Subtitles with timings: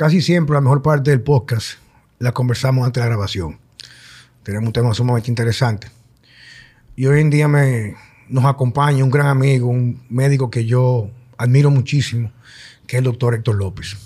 [0.00, 1.72] casi siempre la mejor parte del podcast
[2.18, 3.58] la conversamos antes de la grabación.
[4.42, 5.88] Tenemos un tema sumamente interesante.
[6.96, 7.96] Y hoy en día me,
[8.26, 12.32] nos acompaña un gran amigo, un médico que yo admiro muchísimo,
[12.86, 13.98] que es el doctor Héctor López.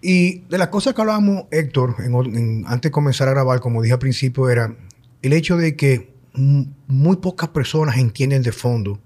[0.00, 1.96] Y de las cosas que hablábamos, Héctor,
[2.66, 4.72] antes de comenzar a grabar, como dije al principio, era
[5.22, 9.00] el hecho de que muy pocas personas entienden de fondo.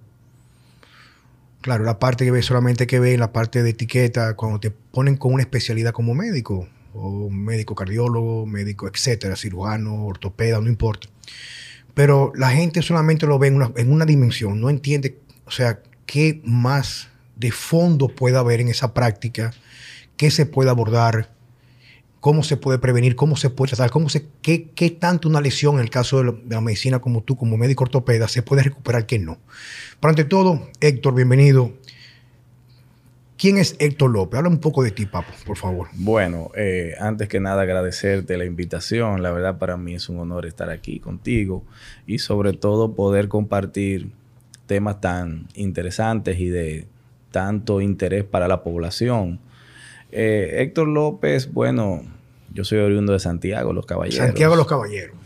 [1.63, 5.17] Claro, la parte que ve solamente que ve la parte de etiqueta, cuando te ponen
[5.17, 11.09] con una especialidad como médico, o médico cardiólogo, médico, etcétera, cirujano, ortopeda, no importa.
[11.95, 15.81] Pero la gente solamente lo ve en una, en una dimensión, no entiende, o sea,
[16.05, 19.53] qué más de fondo puede haber en esa práctica,
[20.17, 21.31] qué se puede abordar,
[22.23, 25.75] cómo se puede prevenir, cómo se puede tratar, cómo se, qué, qué tanto una lesión,
[25.75, 29.19] en el caso de, la medicina como tú, como médico ortopeda, se puede recuperar, qué
[29.19, 29.39] no.
[29.99, 31.73] Pero ante todo, Héctor, bienvenido.
[33.37, 34.39] ¿Quién es Héctor López?
[34.39, 35.89] Habla un poco de ti, Papo, por favor.
[35.95, 39.21] Bueno, eh, antes que nada agradecerte la invitación.
[39.21, 41.65] La verdad para mí es un honor estar aquí contigo
[42.07, 44.13] y sobre todo poder compartir
[44.67, 46.87] temas tan interesantes y de
[47.33, 49.41] tanto interés para la población.
[50.13, 52.03] Eh, Héctor López, bueno,
[52.55, 54.27] yo soy oriundo de Santiago, Los Caballeros.
[54.27, 55.17] Santiago, Los Caballeros.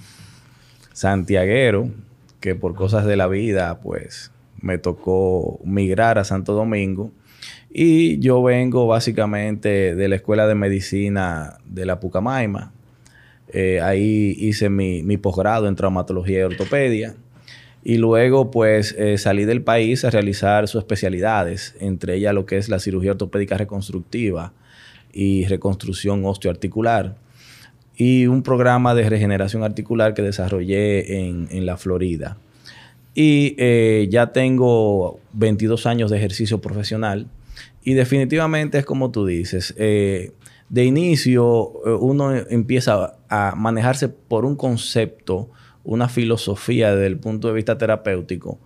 [0.93, 1.91] Santiaguero,
[2.41, 7.13] que por cosas de la vida, pues me tocó migrar a Santo Domingo.
[7.71, 12.73] Y yo vengo básicamente de la Escuela de Medicina de la Pucamaima.
[13.53, 17.15] Eh, ahí hice mi, mi posgrado en traumatología y ortopedia.
[17.85, 22.57] Y luego, pues, eh, salí del país a realizar sus especialidades, entre ellas lo que
[22.57, 24.53] es la cirugía ortopédica reconstructiva,
[25.17, 27.17] y reconstrucción osteoarticular
[27.97, 32.37] y un programa de regeneración articular que desarrollé en, la Florida.
[33.15, 37.27] Y eh, ya tengo 22 años de ejercicio profesional
[37.83, 40.33] y definitivamente es como tú dices, eh,
[40.69, 45.49] de inicio eh, uno empieza a manejarse por un concepto,
[45.83, 48.59] una filosofía desde el punto de vista terapéutico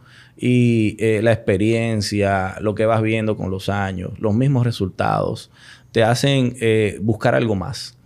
[0.43, 5.51] y la experiencia, lo que vas viendo con los años, los mismos resultados,
[5.93, 7.97] te hacen eh, buscar algo más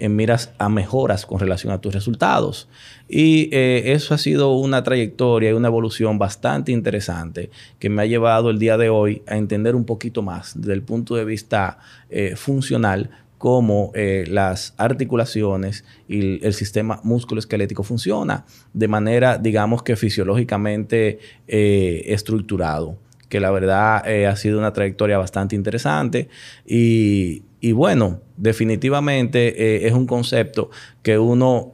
[0.00, 2.68] en miras a mejoras con relación a tus resultados.
[3.08, 8.06] Y eh, eso ha sido una trayectoria y una evolución bastante interesante que me ha
[8.06, 11.78] llevado el día de hoy a entender un poquito más desde el punto de vista
[12.10, 21.18] eh, funcional cómo las articulaciones y el sistema musculoesquelético funciona de manera, digamos que fisiológicamente
[21.46, 22.96] estructurado
[23.34, 26.28] que la verdad eh, ha sido una trayectoria bastante interesante
[26.64, 30.70] y, bueno, definitivamente eh, es un concepto
[31.02, 31.72] que uno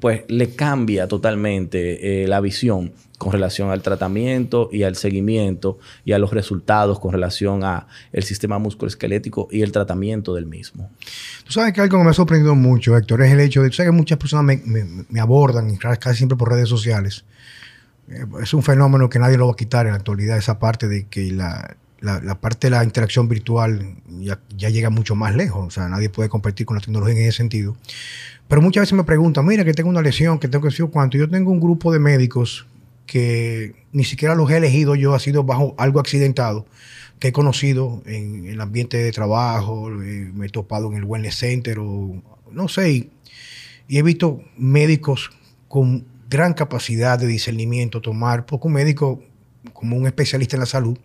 [0.00, 6.10] pues le cambia totalmente eh, la visión con relación al tratamiento y al seguimiento y
[6.10, 10.90] a los resultados con relación a el sistema musculoesquelético y el tratamiento del mismo.
[11.44, 13.76] Tú sabes que algo que me ha sorprendido mucho, Héctor, es el hecho de, tú
[13.76, 17.24] sabes que muchas personas me, me, abordan casi siempre por redes sociales
[18.42, 21.06] es un fenómeno que nadie lo va a quitar en la actualidad, esa parte de
[21.06, 21.76] que la,
[22.40, 26.66] parte de la interacción virtual ya, llega mucho más lejos, o sea, nadie puede competir
[26.66, 27.76] con la tecnología en ese sentido.
[28.46, 31.16] Pero muchas veces me preguntan, mira, que tengo una lesión, que tengo que decir cuánto.
[31.16, 32.66] Yo tengo un grupo de médicos
[33.06, 36.66] que ni siquiera los he elegido yo, ha sido bajo algo accidentado,
[37.18, 41.36] que he conocido en, el ambiente de trabajo, eh, me he topado en el Wellness
[41.36, 43.08] Center o no sé,
[43.88, 45.30] y he visto médicos
[45.68, 49.22] con gran capacidad de discernimiento, tomar, poco médico
[49.72, 50.98] como un especialista en la salud,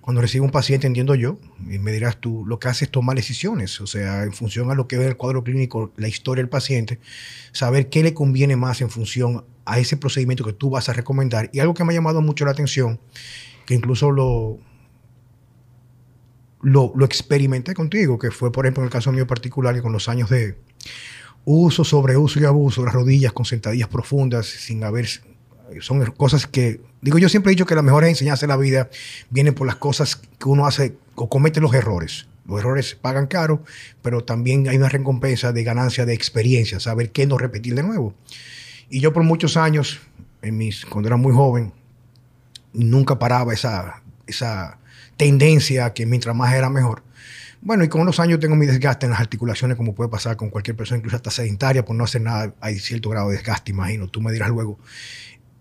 [0.00, 1.38] cuando recibe un paciente, entiendo yo,
[1.68, 4.74] y me dirás tú, lo que hace es tomar decisiones, o sea, en función a
[4.74, 6.98] lo que ve el cuadro clínico, la historia del paciente,
[7.52, 11.50] saber qué le conviene más en función a ese procedimiento que tú vas a recomendar.
[11.52, 12.98] Y algo que me ha llamado mucho la atención,
[13.66, 14.58] que incluso lo,
[16.62, 19.92] lo, lo experimenté contigo, que fue, por ejemplo, en el caso mío particular, y con
[19.92, 20.56] los años de
[21.50, 25.08] uso, sobreuso y abuso, las rodillas con sentadillas profundas, sin haber...
[25.80, 26.80] Son cosas que...
[27.00, 28.90] Digo, yo siempre he dicho que las mejores enseñanzas de la vida
[29.30, 32.26] vienen por las cosas que uno hace o comete los errores.
[32.46, 33.62] Los errores pagan caro,
[34.02, 38.14] pero también hay una recompensa de ganancia de experiencia, saber qué no repetir de nuevo.
[38.90, 40.00] Y yo por muchos años,
[40.42, 41.72] en mis, cuando era muy joven,
[42.72, 44.78] nunca paraba esa, esa
[45.16, 47.02] tendencia que mientras más era mejor.
[47.60, 50.48] Bueno, y con los años tengo mi desgaste en las articulaciones, como puede pasar con
[50.48, 54.08] cualquier persona, incluso hasta sedentaria, por no hacer nada, hay cierto grado de desgaste, imagino,
[54.08, 54.78] tú me dirás luego.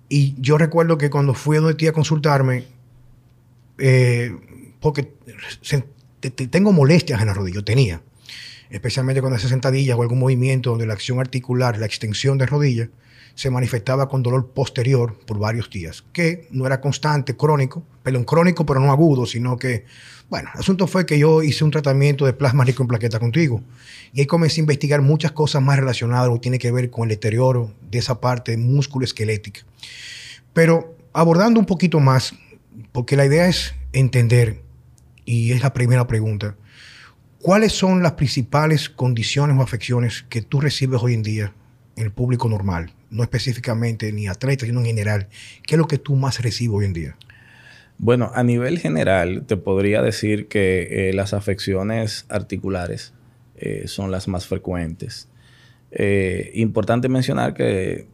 [0.08, 2.66] Y yo recuerdo que cuando fui a donde ti a consultarme,
[3.80, 4.36] eh,
[4.80, 5.12] porque
[6.52, 8.02] tengo molestias en la rodilla, tenía,
[8.70, 12.90] especialmente cuando hace sentadillas o algún movimiento donde la acción articular, la extensión de rodilla,
[13.34, 18.66] se manifestaba con dolor posterior por varios días, que no era constante, crónico, perdón, crónico
[18.66, 19.86] pero no agudo, sino que,
[20.30, 23.62] bueno, el asunto fue que yo hice un tratamiento de plasma rico en plaqueta contigo
[24.14, 27.04] y ahí comencé a investigar muchas cosas más relacionadas, lo que tiene que ver con
[27.04, 29.62] el deterioro de esa parte músculo esquelética.
[30.54, 32.34] Pero abordando un poquito más,
[32.92, 34.62] porque la idea es entender,
[35.26, 36.56] y es la primera pregunta,
[37.40, 41.54] ¿cuáles son las principales condiciones o afecciones que tú recibes hoy en día
[41.96, 42.94] en el público normal?
[43.10, 45.28] no específicamente ni atletas, sino en general.
[45.66, 47.18] ¿Qué es lo que tú más recibes hoy en día?
[48.00, 53.14] Bueno, a nivel general te podría decir que eh, las afecciones articulares
[53.56, 55.28] eh, son las más frecuentes.
[55.92, 58.08] Eh, importante mencionar que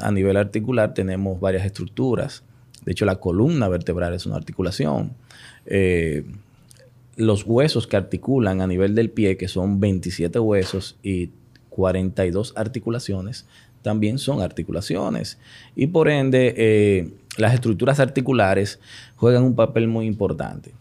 [0.00, 2.42] a nivel articular tenemos varias estructuras.
[2.84, 5.14] De hecho, la columna vertebral es una articulación.
[7.16, 11.30] los huesos que articulan a nivel del pie, que son 27 huesos y
[11.68, 13.46] 42 articulaciones,
[13.82, 15.38] también son articulaciones.
[15.76, 18.80] Y por ende, las estructuras articulares
[19.18, 20.72] juegan un papel muy importante.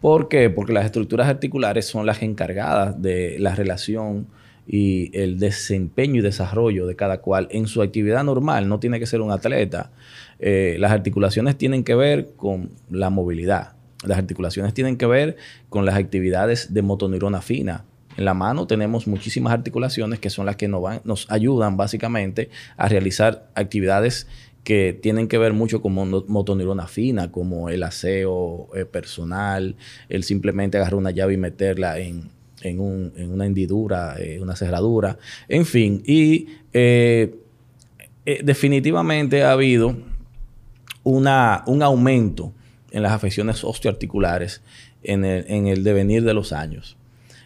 [0.00, 0.50] ¿Por qué?
[0.50, 4.26] Porque las estructuras articulares son las encargadas de la relación
[4.66, 8.68] y el desempeño y desarrollo de cada cual en su actividad normal.
[8.68, 9.92] No tiene que ser un atleta.
[10.40, 13.72] Eh, las articulaciones tienen que ver con la movilidad.
[14.04, 15.36] Las articulaciones tienen que ver
[15.70, 17.84] con las actividades de motoneurona fina,
[18.16, 22.48] en la mano tenemos muchísimas articulaciones que son las que nos, van, nos ayudan básicamente
[22.76, 24.28] a realizar actividades
[24.64, 25.92] que tienen que ver mucho con
[26.26, 29.76] motoneurona fina, como el aseo eh, personal,
[30.08, 32.30] el simplemente agarrar una llave y meterla en,
[32.64, 35.18] una hendidura, eh, una cerradura,
[35.48, 36.02] en fin.
[36.06, 37.36] Y eh,
[38.24, 39.98] definitivamente ha habido
[41.02, 42.54] una, un aumento
[42.90, 44.62] en las afecciones osteoarticulares
[45.02, 46.96] en el, en el devenir de los años.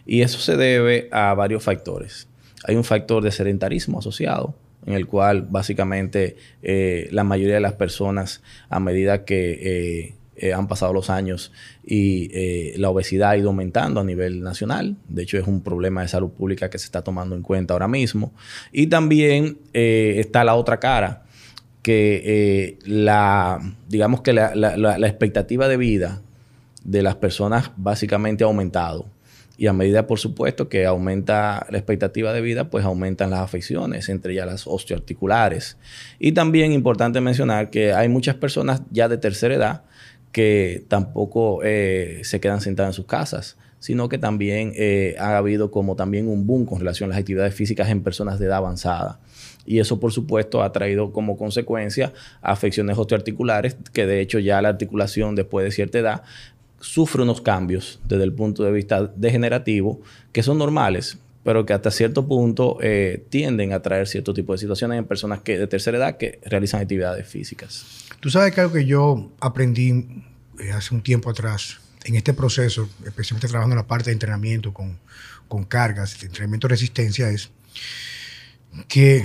[0.06, 2.28] Y eso se debe a varios factores.
[2.64, 4.54] Hay un factor de sedentarismo asociado,
[4.88, 10.54] en el cual básicamente eh, la mayoría de las personas, a medida que eh, eh,
[10.54, 11.52] han pasado los años
[11.84, 12.30] y
[12.78, 16.30] la obesidad ha ido aumentando a nivel nacional, de hecho es un problema de salud
[16.30, 18.32] pública que se está tomando en cuenta ahora mismo.
[18.72, 21.24] Y también está la otra cara,
[21.82, 23.58] que la,
[23.88, 26.22] digamos que la expectativa de vida
[26.84, 29.06] de las personas básicamente ha aumentado
[29.60, 34.08] y a medida, por supuesto, que aumenta la expectativa de vida, pues aumentan las afecciones,
[34.08, 35.76] entre ellas las osteoarticulares.
[36.20, 39.82] Y también importante mencionar que hay muchas personas ya de tercera edad
[40.30, 45.72] que tampoco eh, se quedan sentadas en sus casas, sino que también eh, ha habido
[45.72, 49.18] como también un boom con relación a las actividades físicas en personas de edad avanzada.
[49.66, 52.12] Y eso, por supuesto, ha traído como consecuencia
[52.42, 56.22] afecciones osteoarticulares, que de hecho ya la articulación después de cierta edad
[56.80, 60.00] sufre unos cambios desde el punto de vista degenerativo
[60.32, 64.58] que son normales, pero que hasta cierto punto eh, tienden a traer cierto tipo de
[64.58, 68.06] situaciones en personas que de tercera edad que realizan actividades físicas.
[68.20, 70.24] Tú sabes que algo que yo aprendí
[70.60, 74.72] eh, hace un tiempo atrás en este proceso, especialmente trabajando en la parte de entrenamiento
[74.72, 74.98] con,
[75.48, 77.50] con cargas, de entrenamiento de resistencia, es
[78.86, 79.24] que,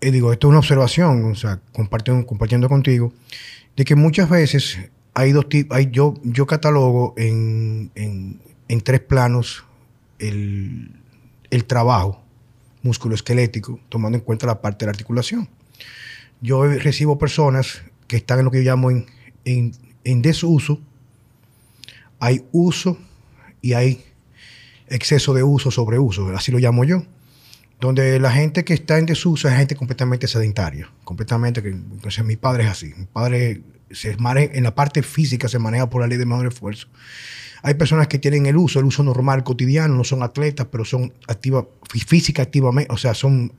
[0.00, 3.12] eh, digo, esto es una observación, o sea, compartiendo, compartiendo contigo,
[3.76, 4.78] de que muchas veces
[5.18, 7.90] hay dos tipos, yo, yo catalogo en,
[8.84, 9.64] tres planos
[10.20, 10.92] el,
[11.66, 12.22] trabajo
[12.84, 15.48] musculoesquelético, tomando en cuenta la parte de la articulación.
[16.40, 19.06] Yo recibo personas que están en lo que yo llamo en,
[19.44, 20.80] en desuso,
[22.20, 22.96] hay uso
[23.60, 24.04] y hay
[24.86, 27.02] exceso de uso sobre uso, así lo llamo yo.
[27.80, 32.64] Donde la gente que está en desuso es gente completamente sedentaria, completamente, entonces mi padre
[32.64, 36.26] es así, mi padre se en la parte física se maneja por la ley de
[36.26, 36.88] menor esfuerzo.
[37.62, 41.12] Hay personas que tienen el uso, el uso normal, cotidiano, no son atletas, pero son
[41.26, 41.64] activas,
[42.06, 43.52] física activamente, o sea, son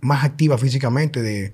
[0.00, 1.52] más activas físicamente, de,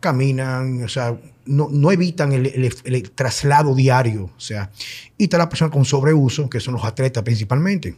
[0.00, 4.70] caminan, o sea, no, evitan el, traslado diario, o sea,
[5.16, 7.96] y está la persona con sobreuso, que son los atletas principalmente.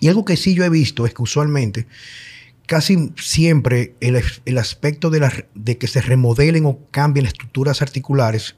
[0.00, 1.86] Y algo que sí yo he visto es que usualmente,
[2.66, 8.56] casi siempre el, aspecto de, de que se remodelen o cambien las estructuras articulares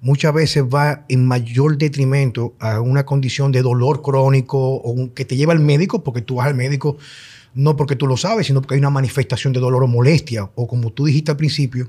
[0.00, 5.36] muchas veces va en mayor detrimento a una condición de dolor crónico o que te
[5.36, 6.96] lleva al médico porque tú vas al médico
[7.54, 10.66] no porque tú lo sabes, sino porque hay una manifestación de dolor o molestia o
[10.68, 11.88] como tú dijiste al principio,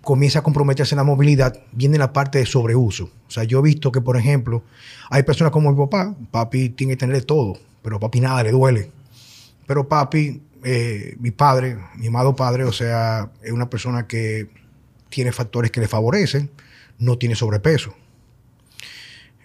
[0.00, 3.10] comienza a comprometerse la movilidad, viene la parte de sobreuso.
[3.28, 4.62] O sea, yo he visto que, por ejemplo,
[5.10, 8.90] hay personas como mi papá, papi tiene que tener todo, pero papi nada le duele.
[9.66, 14.48] Pero papi, eh, mi padre, mi amado padre, o sea, es una persona que
[15.10, 16.50] tiene factores que le favorecen,
[16.98, 17.94] no tiene sobrepeso.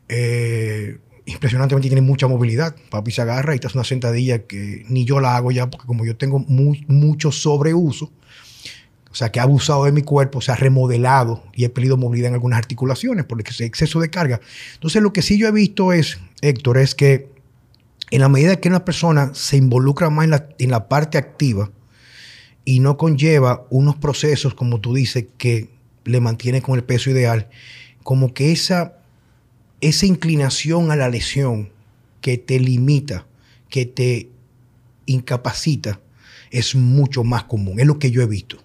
[0.10, 2.76] Eh, impresionantemente tiene mucha movilidad.
[2.90, 6.06] Papi se agarra y te una sentadilla que ni yo la hago ya, porque como
[6.06, 8.12] yo tengo mucho sobreuso,
[9.14, 12.30] o sea, que ha abusado de mi cuerpo, se ha remodelado y he perdido movilidad
[12.30, 14.42] en algunas articulaciones por ese exceso de carga.
[14.74, 17.30] Entonces, lo que sí yo he visto es, Héctor, es que
[18.10, 21.72] en la medida que una persona se involucra más en la parte activa
[22.66, 25.70] y no conlleva unos procesos, como tú dices, que
[26.06, 27.50] le mantiene con el peso ideal,
[28.04, 28.98] como que esa,
[29.82, 31.72] esa inclinación a la lesión
[32.22, 33.26] que te limita,
[33.70, 34.30] que te
[35.06, 36.00] incapacita,
[36.52, 37.80] es mucho más común.
[37.80, 38.58] Es lo que yo he visto.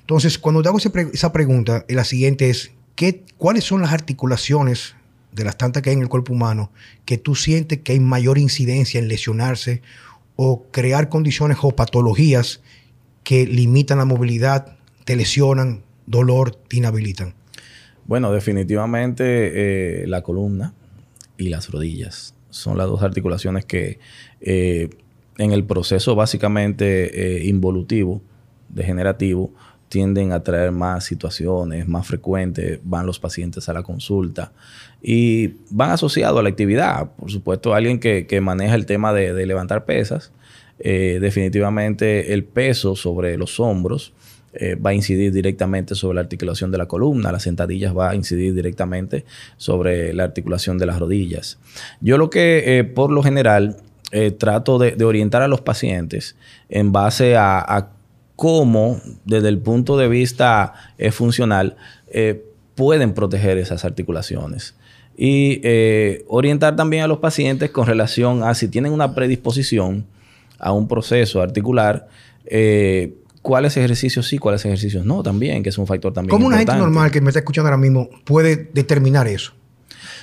[0.00, 4.96] Entonces, cuando te hago esa pregunta, la siguiente es, ¿qué, ¿cuáles son las articulaciones
[5.32, 6.72] de las tantas que hay en el cuerpo humano
[7.04, 9.82] que tú sientes que hay mayor incidencia en lesionarse
[10.36, 12.60] o crear condiciones o patologías
[13.22, 17.34] que limitan la movilidad, te lesionan, dolor, te inhabilitan?
[18.04, 20.74] Bueno, definitivamente eh, la columna
[21.38, 24.00] y las rodillas son las dos articulaciones que
[24.40, 24.90] eh,
[25.38, 28.20] en el proceso básicamente eh, involutivo,
[28.68, 29.52] degenerativo,
[29.88, 34.52] tienden a traer más situaciones, más frecuentes, van los pacientes a la consulta
[35.02, 37.12] y van asociados a la actividad.
[37.12, 40.32] Por supuesto, alguien que, maneja el tema de, levantar pesas,
[40.78, 44.12] definitivamente el peso sobre los hombros
[44.52, 48.14] eh, va a incidir directamente sobre la articulación de la columna, las sentadillas va a
[48.14, 49.24] incidir directamente
[49.56, 51.58] sobre la articulación de las rodillas.
[52.00, 53.76] Yo lo que eh, por lo general
[54.38, 56.34] trato de, orientar a los pacientes
[56.68, 57.90] en base a,
[58.40, 61.76] cómo, desde el punto de vista eh, funcional,
[62.10, 62.42] eh,
[62.74, 64.74] pueden proteger esas articulaciones.
[65.14, 70.06] Y eh, orientar también a los pacientes con relación a si tienen una predisposición
[70.58, 72.08] a un proceso articular,
[73.42, 76.30] cuáles ejercicios sí, cuáles ejercicios no también, que es un factor también.
[76.30, 79.52] ¿Cómo una gente normal que me está escuchando ahora mismo puede determinar eso?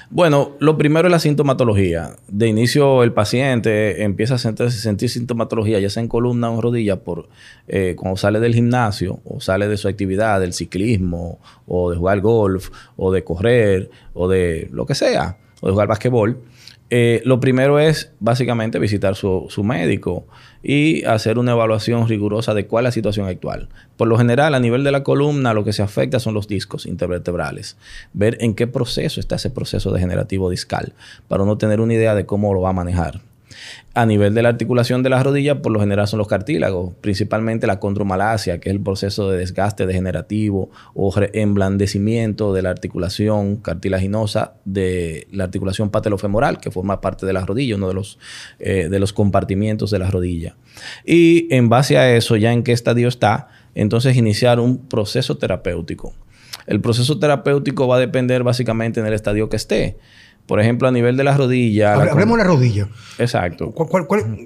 [0.10, 2.16] Bueno, lo primero es la sintomatología.
[2.30, 7.04] De inicio, el paciente empieza a sentir, sintomatología, ya sea en columna o en rodilla,
[7.04, 7.28] por,
[7.68, 12.22] eh, cuando sale del gimnasio o sale de su actividad, del ciclismo, o de jugar
[12.22, 16.42] golf, o de correr, o de lo que sea, o de jugar basquetbol.
[16.90, 20.26] Eh, lo primero es básicamente visitar su, su, médico
[20.64, 23.68] y hacer una evaluación rigurosa de cuál es la situación actual.
[23.98, 26.86] Por lo general, a nivel de la columna, lo que se afecta son los discos
[26.86, 27.76] intervertebrales.
[28.14, 30.94] Ver en qué proceso está ese proceso degenerativo discal
[31.28, 33.22] para uno tener una idea de cómo lo va a manejar.
[33.94, 37.66] A nivel de la articulación de las rodillas, por lo general son los cartílagos, principalmente
[37.66, 44.54] la condromalacia, que es el proceso de desgaste degenerativo o emblandecimiento de la articulación cartilaginosa
[44.66, 48.20] de la articulación patelofemoral, que forma parte de las rodillas, uno de los,
[48.60, 50.56] eh, de los compartimientos de las rodillas.
[51.04, 56.14] Y en base a eso, ya en qué estadio está, entonces iniciar un proceso terapéutico.
[56.68, 59.98] El proceso terapéutico va a depender básicamente en el estadio que esté.
[60.48, 62.00] Por ejemplo, a nivel de las rodillas.
[62.00, 62.88] Hablemos de la rodilla.
[63.20, 63.74] Exacto.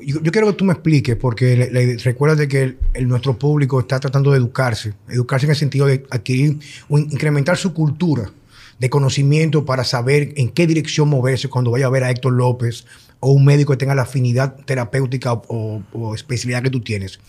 [0.03, 4.39] yo, quiero que tú me expliques, porque recuerda de que nuestro público está tratando de
[4.39, 4.93] educarse.
[5.07, 6.57] Educarse en el sentido de adquirir
[6.89, 8.31] o incrementar su cultura
[8.79, 12.87] de conocimiento para saber en qué dirección moverse cuando vaya a ver a Héctor López
[13.19, 17.19] o un médico que tenga la afinidad terapéutica o, especialidad que tú tienes.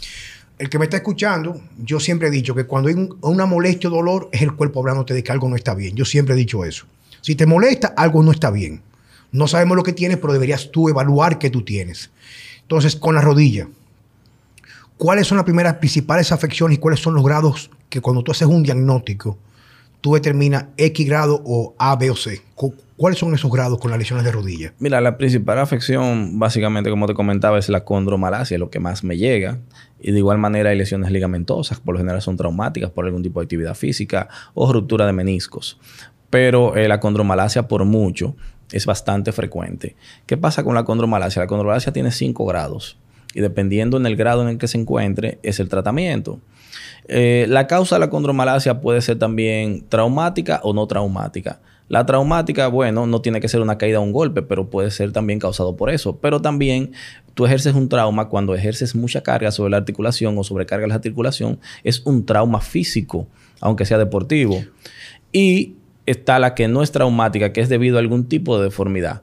[0.59, 3.93] El que me está escuchando, yo siempre he dicho que cuando hay una molestia o
[3.93, 5.95] dolor es el cuerpo hablándote de que algo no está bien.
[5.95, 6.87] Yo siempre he dicho eso.
[7.23, 8.83] Si te molesta, algo no está bien.
[9.31, 12.11] No sabemos lo que tienes, pero deberías tú evaluar qué tú tienes.
[12.63, 13.69] Entonces, con la rodilla,
[14.99, 18.49] ¿cuáles son las primeras principales afecciones y cuáles son los grados que cuando tú haces
[18.49, 19.39] un diagnóstico,
[20.01, 22.43] tú determinas X grado o A, B o C?
[22.97, 24.75] ¿Cuáles son esos grados con las lesiones de rodilla?
[24.79, 29.17] Mira, la principal afección, básicamente, como te comentaba, es la condromalacia, lo que más me
[29.17, 29.59] llega.
[30.01, 33.41] Y de igual manera hay lesiones ligamentosas, por lo general son traumáticas por algún tipo
[33.41, 35.79] de actividad física o ruptura de meniscos
[36.33, 38.35] pero eh, la condromalacia por mucho
[38.73, 39.97] es bastante frecuente.
[40.25, 41.43] ¿Qué pasa con la condromalacia?
[41.43, 42.97] La condromalacia tiene 5 grados
[43.35, 46.41] y dependiendo en el grado en el que se encuentre es el tratamiento.
[47.07, 51.61] Eh, la causa de la condromalacia puede ser también traumática o no traumática.
[51.89, 55.13] La traumática, bueno, no tiene que ser una caída o un golpe, pero puede ser
[55.13, 56.17] también causado por eso.
[56.17, 56.93] Pero también
[57.35, 61.61] tú ejerces un trauma cuando ejerces mucha carga sobre la articulación o sobrecarga la articulación.
[61.85, 63.27] Es un trauma físico,
[63.61, 64.65] aunque sea deportivo.
[65.31, 69.23] Y está la que no es traumática, que es debido a algún tipo de deformidad,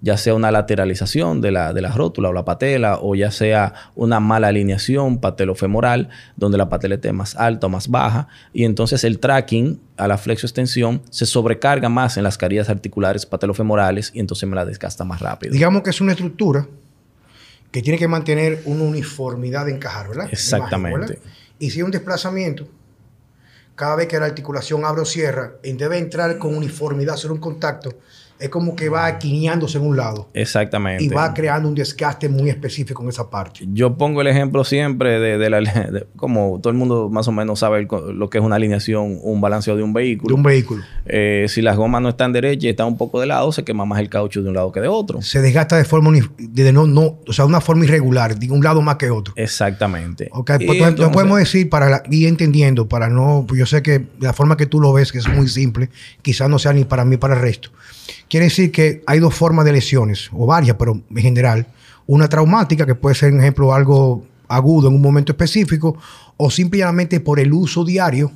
[0.00, 3.74] ya sea una lateralización de la, de la rótula o la patela, o ya sea
[3.94, 9.04] una mala alineación patelofemoral, donde la patela esté más alta o más baja, y entonces
[9.04, 14.48] el tracking a la flexoextensión se sobrecarga más en las carillas articulares patelofemorales y entonces
[14.48, 15.52] me la desgasta más rápido.
[15.52, 16.66] Digamos que es una estructura
[17.70, 20.28] que tiene que mantener una uniformidad de encajar, ¿verdad?
[20.30, 21.18] Exactamente.
[21.58, 22.68] Y si hay un desplazamiento,
[23.74, 27.90] cada vez que la articulación abre o cierra, debe entrar con uniformidad, hacer un contacto,
[28.42, 30.28] es como que va quineándose en un lado.
[30.34, 31.04] Exactamente.
[31.04, 33.60] Y va creando un desgaste muy específico en esa parte.
[33.72, 35.60] Yo pongo el ejemplo siempre de, la...
[36.16, 39.76] como todo el mundo más o menos sabe lo que es una alineación, un balanceo
[39.76, 40.28] de un vehículo.
[40.28, 40.82] De un vehículo.
[41.06, 43.84] Eh, si las gomas no están derechas y están un poco de lado, se quema
[43.84, 45.22] más el caucho de un lado que de otro.
[45.22, 46.10] Se desgasta de forma...
[46.38, 49.34] De no, no, o sea, una forma irregular, de un lado más que otro.
[49.36, 50.28] Exactamente.
[50.32, 53.44] Ok, pues entonces, podemos decir, para ir entendiendo, para no...
[53.46, 55.90] Pues yo sé que la forma que tú lo ves, que es muy simple,
[56.22, 57.70] quizás no sea ni para mí, para el resto.
[58.32, 61.66] Quiere decir que hay dos formas de lesiones, o varias, pero en general.
[62.06, 65.98] Una traumática, que puede ser, por ejemplo, algo agudo en un momento específico,
[66.38, 68.32] o simplemente por el uso diario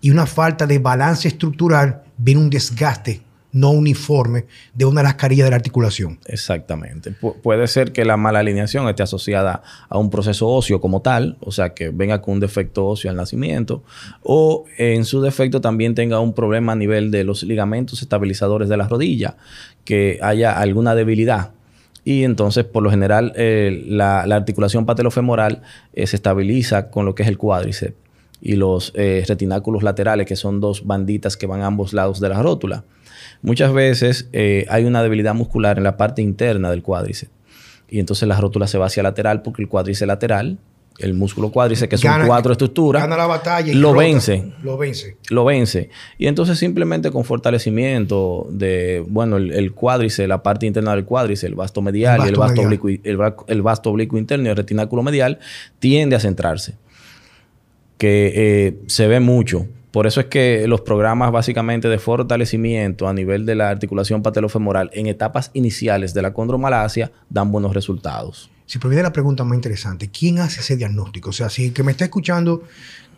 [0.00, 3.22] y una falta de balance estructural, viene un desgaste
[3.54, 4.44] no uniforme
[4.74, 6.18] de una carillas de la articulación.
[6.26, 7.12] Exactamente.
[7.42, 11.52] puede ser que la mala alineación esté asociada a un proceso óseo como tal, o
[11.52, 13.82] sea, que venga con un defecto óseo al nacimiento,
[14.22, 18.76] o en su defecto también tenga un problema a nivel de los ligamentos estabilizadores de
[18.76, 19.36] la rodilla,
[19.84, 21.52] que haya alguna debilidad.
[22.04, 25.62] Y entonces, por lo general, eh, la, articulación patelofemoral
[25.94, 27.94] eh, se estabiliza con lo que es el cuádriceps
[28.42, 32.28] y los eh, retináculos laterales, que son dos banditas que van a ambos lados de
[32.28, 32.84] la rótula.
[33.44, 37.30] Muchas veces eh, hay una debilidad muscular en la parte interna del cuádriceps.
[37.90, 40.56] Y entonces la rótula se va hacia lateral porque el cuádriceps lateral,
[40.98, 44.50] el músculo cuádriceps, que son cuatro estructuras, gana la batalla y lo vence.
[44.62, 45.18] Lo vence.
[45.28, 45.90] Lo vence.
[46.16, 51.54] Y entonces simplemente con fortalecimiento de, bueno, el, cuádriceps, la parte interna del cuádriceps, el
[51.54, 55.38] vasto medial y el vasto, oblicuo, el, vasto oblicuo interno y el retináculo medial,
[55.80, 56.76] tiende a centrarse.
[57.98, 63.12] Que eh, se ve mucho por eso es que los programas básicamente de fortalecimiento a
[63.12, 68.50] nivel de la articulación patelofemoral en etapas iniciales de la condromalacia dan buenos resultados.
[68.66, 71.30] Si proviene la pregunta más interesante, ¿quién hace ese diagnóstico?
[71.30, 72.64] O sea, si el que me está escuchando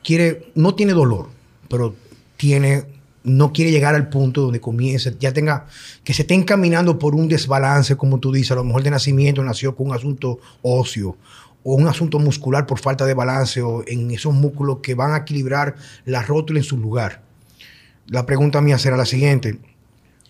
[0.04, 1.28] quiere, no tiene dolor,
[1.70, 1.94] pero
[2.36, 2.84] tiene,
[3.24, 5.68] no quiere llegar al punto donde comience, ya tenga,
[6.04, 9.42] que se esté encaminando por un desbalance, como tú dices, a lo mejor de nacimiento
[9.42, 11.16] nació con un asunto óseo
[11.68, 15.18] o un asunto muscular por falta de balance o en esos músculos que van a
[15.18, 17.22] equilibrar la rótula en su lugar.
[18.06, 19.58] La pregunta mía será la siguiente.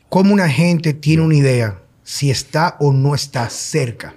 [0.08, 4.14] ¿Cómo una gente tiene una idea si está o no está cerca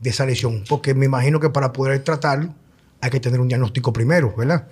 [0.00, 0.64] de esa lesión?
[0.68, 2.52] Porque me imagino que para poder tratarlo
[3.00, 4.66] hay que tener un diagnóstico primero, ¿verdad?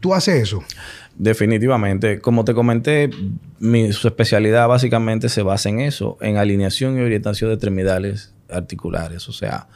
[0.00, 0.62] ¿Tú haces eso?
[1.16, 2.20] Definitivamente.
[2.20, 3.08] Como te comenté,
[3.58, 9.30] mi, su especialidad básicamente se basa en eso, en alineación y orientación de extremidades articulares.
[9.30, 9.66] O sea,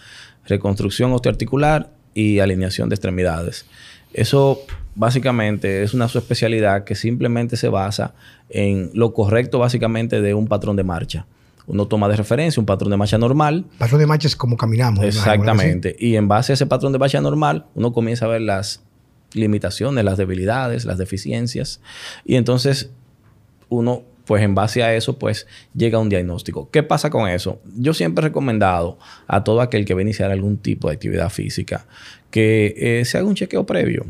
[0.48, 3.66] reconstrucción osteoarticular y alineación de extremidades.
[4.12, 4.61] Eso
[4.94, 8.14] básicamente es una subespecialidad que simplemente se basa
[8.48, 11.26] en lo correcto básicamente de un patrón de marcha.
[11.66, 13.66] Uno toma de referencia un patrón de marcha normal.
[13.76, 15.04] Patrón de marcha es como caminamos.
[15.04, 15.94] Exactamente.
[15.98, 18.82] Y en base a ese patrón de marcha normal, uno comienza a ver las
[19.34, 21.82] limitaciones, las debilidades, las deficiencias.
[22.24, 22.90] Y entonces
[23.68, 26.68] uno pues en base a eso, pues llega un diagnóstico.
[26.70, 27.62] ¿Qué pasa con eso?
[27.78, 31.30] Yo siempre he recomendado a todo aquel que va a iniciar algún tipo de actividad
[31.30, 31.86] física
[32.30, 34.04] que eh, se haga un chequeo previo.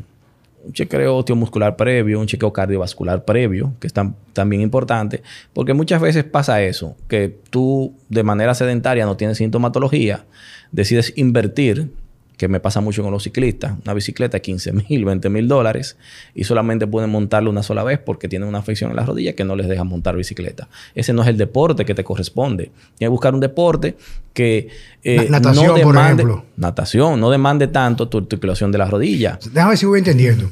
[0.64, 3.92] Un chequeo osteomuscular previo, un chequeo cardiovascular previo, que es
[4.32, 10.24] también importante, porque muchas veces pasa eso, que tú de manera sedentaria no tienes sintomatología,
[10.72, 11.92] decides invertir
[12.38, 13.74] que me pasa mucho con los ciclistas.
[13.84, 15.98] Una bicicleta, 15 mil, 20 mil dólares
[16.34, 19.44] y solamente pueden montarlo una sola vez porque tienen una afección en la rodilla que
[19.44, 20.68] no les deja montar bicicleta.
[20.94, 22.70] Ese no es el deporte que te corresponde.
[22.96, 23.96] Tienes que buscar un deporte
[24.32, 24.68] que
[25.02, 26.44] eh, natación, no demande, por ejemplo.
[26.56, 29.38] Natación, no demande tanto tu articulación de la rodilla.
[29.52, 30.48] Déjame ver si voy entendiendo.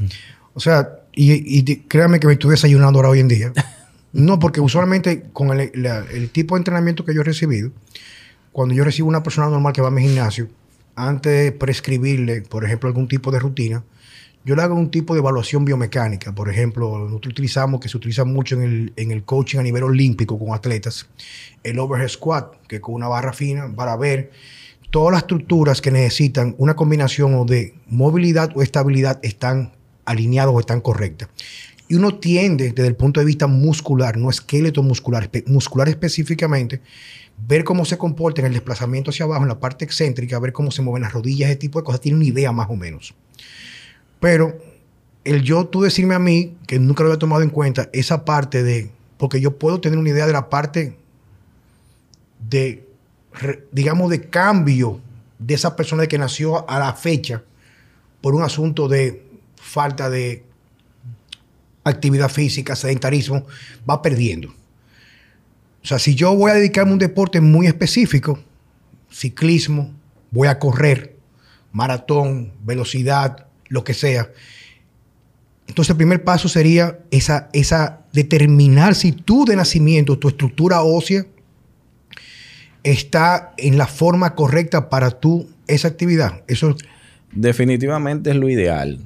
[0.54, 3.52] O sea, y, créame que me estuve desayunando ahora hoy en día.
[4.12, 5.70] No, porque usualmente con el,
[6.12, 7.70] el tipo de entrenamiento que yo he recibido,
[8.50, 10.48] cuando yo recibo una persona normal que va a mi gimnasio,
[10.96, 13.84] antes de prescribirle, por ejemplo, algún tipo de rutina,
[14.46, 16.34] yo le hago un tipo de evaluación biomecánica.
[16.34, 20.54] Por ejemplo, nosotros utilizamos, que se utiliza mucho en el, coaching a nivel olímpico con
[20.54, 21.08] atletas,
[21.64, 24.30] el overhead squat, que con una barra fina, para ver
[24.90, 29.72] todas las estructuras que necesitan una combinación o de movilidad o estabilidad están
[30.04, 31.28] alineadas o están correctas.
[31.88, 36.80] Y uno tiende, desde el punto de vista muscular, no esqueleto muscular, muscular específicamente,
[37.38, 40.70] ver cómo se comporta en el desplazamiento hacia abajo, en la parte excéntrica, ver cómo
[40.70, 43.14] se mueven las rodillas, ese tipo de cosas, tiene una idea más o menos.
[44.20, 44.58] Pero
[45.24, 48.62] el yo tú decirme a mí, que nunca lo había tomado en cuenta, esa parte
[48.62, 50.96] de, porque yo puedo tener una idea de la parte
[52.48, 52.86] de,
[53.72, 55.00] digamos, de cambio
[55.38, 57.42] de esa persona que nació a la fecha
[58.20, 59.22] por un asunto de
[59.56, 60.44] falta de
[61.84, 63.46] actividad física, sedentarismo,
[63.88, 64.52] va perdiendo.
[65.86, 68.40] O sea, si yo voy a dedicarme a un deporte muy específico,
[69.08, 69.94] ciclismo,
[70.32, 71.14] voy a correr,
[71.70, 74.28] maratón, velocidad, lo que sea.
[75.68, 81.24] Entonces el primer paso sería esa, esa determinar si tú de nacimiento, tu estructura ósea,
[82.82, 86.42] está en la forma correcta para tú esa actividad.
[86.48, 86.74] Eso
[87.30, 88.98] definitivamente es lo ideal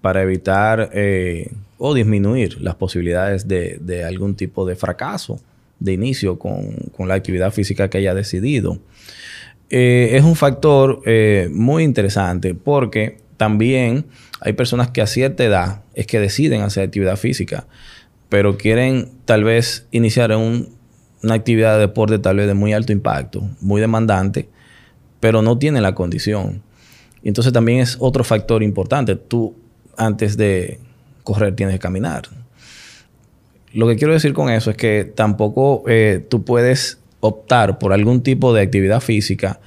[0.00, 5.40] para evitar eh, o disminuir las posibilidades de, algún tipo de fracaso
[5.80, 8.78] de inicio con, la actividad física que haya decidido.
[9.70, 14.06] Eh, es un factor eh, muy interesante porque también
[14.40, 17.66] hay personas que a cierta edad es que deciden hacer actividad física,
[18.28, 23.48] pero quieren tal vez iniciar una actividad de deporte tal vez de muy alto impacto,
[23.60, 24.48] muy demandante,
[25.20, 26.62] pero no tienen la condición.
[27.22, 29.16] Entonces también es otro factor importante.
[29.16, 29.54] Tú
[29.96, 30.78] antes de
[31.22, 32.22] correr tienes que caminar.
[33.72, 38.22] Lo que quiero decir con eso es que tampoco eh, tú puedes optar por algún
[38.22, 39.60] tipo de actividad física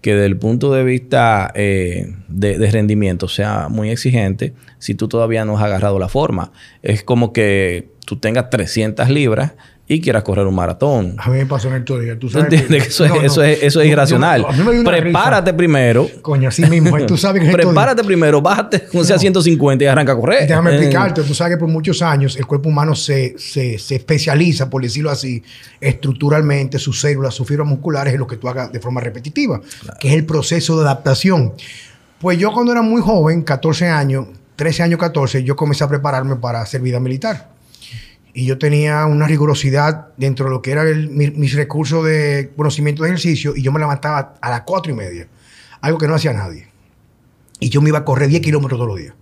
[0.00, 5.44] que desde el punto de vista eh, de, rendimiento sea muy exigente si tú todavía
[5.44, 6.52] no has agarrado la forma.
[6.82, 9.52] Es como que tú tengas 300 libras
[9.90, 11.16] y quieras correr un maratón.
[11.18, 12.16] A mí me pasó en el día.
[12.16, 14.46] ¿Tú sabes entiendes que eso, es, eso, es, eso es irracional.
[14.84, 16.08] Prepárate primero.
[16.22, 16.96] Coño, así mismo.
[17.06, 20.46] Tú sabes que Prepárate primero, bájate un sea 150 y arranca a correr.
[20.46, 20.74] Déjame eh.
[20.74, 21.24] explicarte.
[21.24, 25.10] Tú sabes que por muchos años el cuerpo humano se, se, se, especializa, por decirlo
[25.10, 25.42] así,
[25.80, 29.60] estructuralmente, sus células, sus fibras musculares en lo que tú hagas de forma repetitiva,
[29.98, 31.54] que es el proceso de adaptación.
[32.20, 36.36] Pues yo cuando era muy joven, 14 años, 13 años, 14, yo comencé a prepararme
[36.36, 37.58] para hacer vida militar
[38.32, 43.10] y yo tenía una rigurosidad dentro de lo que eran mis recursos de conocimiento de
[43.10, 45.28] ejercicio y yo me levantaba a las cuatro y media,
[45.80, 46.68] algo que no hacía nadie.
[47.58, 49.14] Y yo me iba a correr 10 kilómetros todos los días.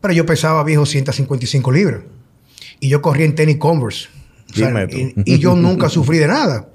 [0.00, 2.00] Pero yo pesaba, viejo, 155 libras.
[2.80, 4.08] Y yo corría en tenis Converse.
[5.24, 6.68] y, yo nunca sufrí de nada.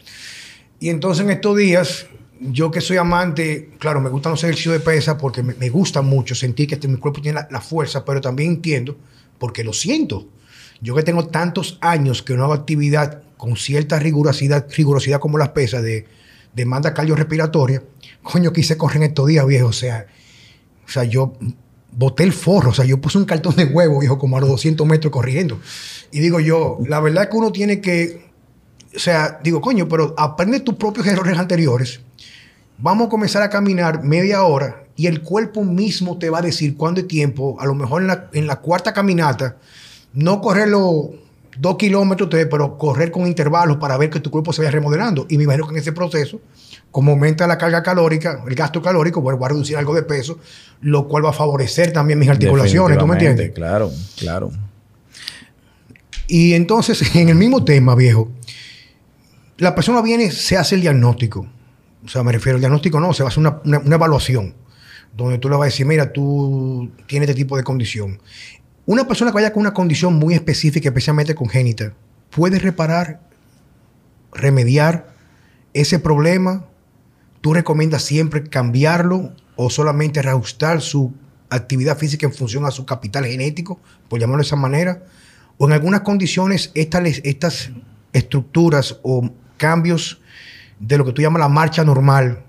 [0.80, 2.08] Y entonces en estos días,
[2.40, 6.36] yo que soy amante, claro, me gustan los ejercicios de pesa porque me, gusta mucho
[6.36, 8.98] sentir que este, mi cuerpo tiene la fuerza, pero también entiendo
[9.38, 10.28] porque lo siento
[10.82, 15.50] yo que tengo tantos años que no hago actividad con cierta rigurosidad, rigurosidad como las
[15.50, 16.06] pesas de
[16.54, 17.84] demanda cardiorrespiratoria,
[18.24, 19.68] coño, quise correr en estos días, viejo.
[19.68, 20.08] O sea,
[20.86, 21.34] o sea, yo
[21.92, 24.50] boté el forro, o sea, yo puse un cartón de huevo, viejo, como a los
[24.50, 25.60] 200 metros corriendo.
[26.12, 28.30] Y digo yo, la verdad es que uno tiene que,
[28.96, 32.02] o sea, digo, coño, pero aprende tus propios errores anteriores.
[32.78, 36.76] Vamos a comenzar a caminar media hora y el cuerpo mismo te va a decir
[36.76, 39.58] cuándo es tiempo, a lo mejor en la, en la cuarta caminata,
[40.14, 41.08] no correr los
[41.58, 45.26] dos kilómetros, pero correr con intervalos para ver que tu cuerpo se vaya remodelando.
[45.30, 46.40] Y me imagino que en ese proceso,
[46.92, 50.40] como aumenta la carga calórica, el gasto calórico, bueno, va a reducir algo de peso,
[50.82, 53.52] lo cual va a favorecer también mis articulaciones, ¿tú me entiendes?
[53.52, 54.52] Claro, claro.
[56.28, 58.32] Y entonces, en el mismo tema, viejo,
[59.58, 61.46] la persona viene, se hace el diagnóstico.
[62.06, 64.56] O sea, me refiero al diagnóstico, no, se va a hacer una, una evaluación
[65.16, 68.20] donde tú le vas a decir, mira, tú tienes este tipo de condición.
[68.90, 71.94] Una persona que vaya con una condición muy específica, especialmente congénita,
[72.32, 73.22] puede reparar,
[74.34, 75.14] remediar
[75.76, 76.66] ese problema.
[77.40, 81.14] ¿Tú recomiendas siempre cambiarlo o solamente reajustar su
[81.52, 85.04] actividad física en función a su capital genético, por llamarlo de esa manera?
[85.60, 87.70] O en algunas condiciones estas, estas
[88.12, 90.20] estructuras o cambios
[90.80, 92.44] de lo que tú llamas la marcha normal,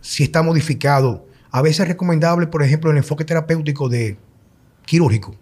[0.00, 4.18] si está modificado, a veces es recomendable, por ejemplo, el enfoque terapéutico de
[4.86, 5.36] quirúrgico.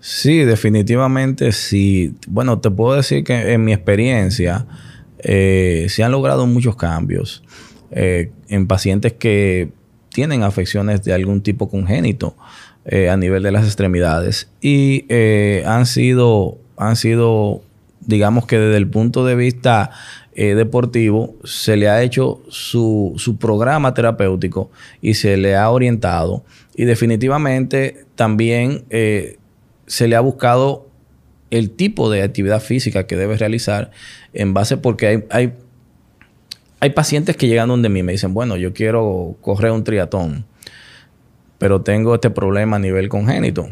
[0.00, 2.14] Sí, definitivamente sí.
[2.28, 4.66] Bueno, te puedo decir que en mi experiencia
[5.18, 7.42] eh, se han logrado muchos cambios
[7.90, 9.70] eh, en pacientes que
[10.10, 12.36] tienen afecciones de algún tipo congénito
[12.84, 15.04] eh, a nivel de las extremidades y
[15.64, 17.62] han sido, han sido,
[18.00, 19.90] digamos que desde el punto de vista
[20.34, 24.70] deportivo se le ha hecho su, su programa terapéutico
[25.02, 26.44] y se le ha orientado
[26.76, 28.84] y definitivamente también
[29.88, 30.88] se le ha buscado
[31.50, 33.90] el tipo de actividad física que debe realizar
[34.32, 35.52] en base porque hay, hay,
[36.78, 40.44] hay pacientes que llegan donde mí y me dicen, bueno, yo quiero correr un triatón,
[41.58, 43.68] pero tengo este problema a nivel congénito.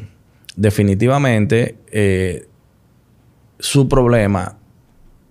[0.57, 2.47] Definitivamente, eh,
[3.59, 4.59] su problema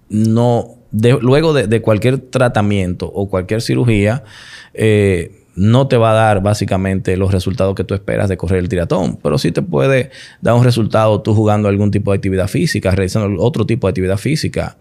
[0.10, 4.24] no, luego de, cualquier tratamiento o cualquier cirugía,
[4.74, 8.70] eh, no te va a dar básicamente los resultados que tú esperas de correr el
[8.70, 12.92] triatón, pero sí te puede dar un resultado tú jugando algún tipo de actividad física,
[12.92, 14.78] realizando otro tipo de actividad física,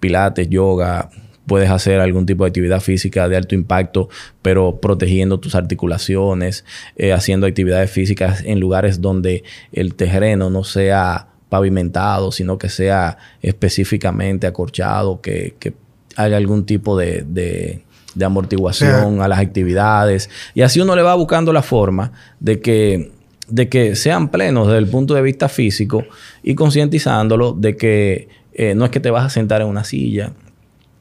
[0.00, 1.10] pilates, yoga,
[1.46, 4.08] puedes hacer algún tipo de actividad física de alto impacto,
[4.40, 6.64] pero protegiendo tus articulaciones,
[6.96, 13.18] eh, haciendo actividades físicas en lugares donde el terreno no sea pavimentado, sino que sea
[13.42, 15.74] específicamente acorchado, que, que
[16.16, 17.83] haya algún tipo de
[18.22, 20.30] amortiguación a las actividades.
[20.54, 23.12] Y así uno le va buscando la forma de que,
[23.48, 26.04] de que sean plenos desde el punto de vista físico
[26.42, 30.32] y concientizándolo de que eh, no es que te vas a sentar en una silla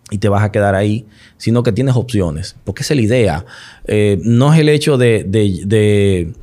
[0.09, 1.05] y te vas a quedar ahí,
[1.37, 2.55] sino que tienes opciones.
[2.63, 3.45] Porque esa es la idea.
[3.85, 6.33] Eh, no es el hecho de, de,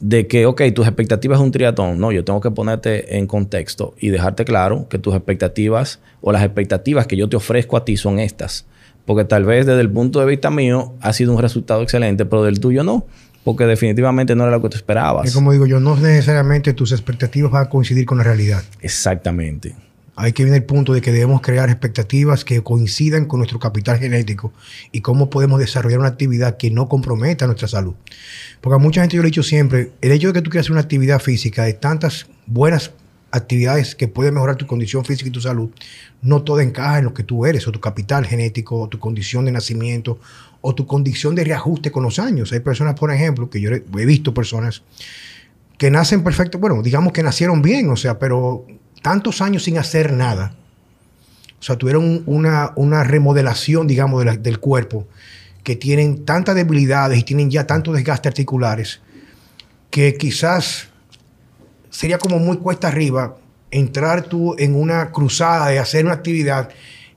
[0.00, 1.98] de, que, ok, tus expectativas es un triatón.
[1.98, 6.42] No, yo tengo que ponerte en contexto y dejarte claro que tus expectativas o las
[6.42, 8.66] expectativas que yo te ofrezco a ti son estas.
[9.06, 12.42] Porque tal vez desde el punto de vista mío ha sido un resultado excelente, pero
[12.42, 13.06] del tuyo no
[13.46, 15.28] porque definitivamente no era lo que tú esperabas.
[15.28, 18.64] Es como digo yo, no necesariamente tus expectativas van a coincidir con la realidad.
[18.80, 19.76] Exactamente.
[20.16, 23.98] Hay que viene el punto de que debemos crear expectativas que coincidan con nuestro capital
[23.98, 24.52] genético
[24.90, 27.94] y cómo podemos desarrollar una actividad que no comprometa nuestra salud.
[28.60, 30.64] Porque a mucha gente yo le he dicho siempre, el hecho de que tú quieras
[30.64, 32.90] hacer una actividad física de tantas buenas
[33.36, 35.70] actividades que pueden mejorar tu condición física y tu salud,
[36.22, 39.44] no todo encaja en lo que tú eres, o tu capital genético, o tu condición
[39.44, 40.18] de nacimiento,
[40.60, 42.52] o tu condición de reajuste con los años.
[42.52, 44.82] Hay personas, por ejemplo, que yo he visto personas
[45.78, 48.66] que nacen perfecto, bueno, digamos que nacieron bien, o sea, pero
[49.02, 50.54] tantos años sin hacer nada.
[51.60, 55.06] O sea, tuvieron una, una remodelación, digamos, del cuerpo,
[55.62, 59.00] que tienen tantas debilidades y tienen ya tantos desgastes articulares,
[59.90, 60.88] que quizás
[61.96, 63.38] sería como muy cuesta arriba
[63.70, 66.68] entrar tú en una cruzada de hacer una actividad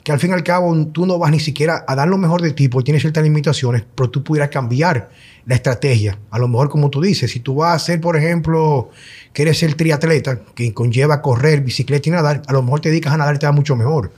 [0.03, 2.41] que al fin y al cabo tú no vas ni siquiera a dar lo mejor
[2.41, 5.09] de ti porque tienes ciertas limitaciones, pero tú pudieras cambiar
[5.45, 6.17] la estrategia.
[6.31, 8.89] A lo mejor, como tú dices, si tú vas a hacer, por ejemplo,
[9.33, 13.13] que eres el triatleta, que conlleva correr, bicicleta y nadar, a lo mejor te dedicas
[13.13, 14.13] a nadar y te va mucho mejor.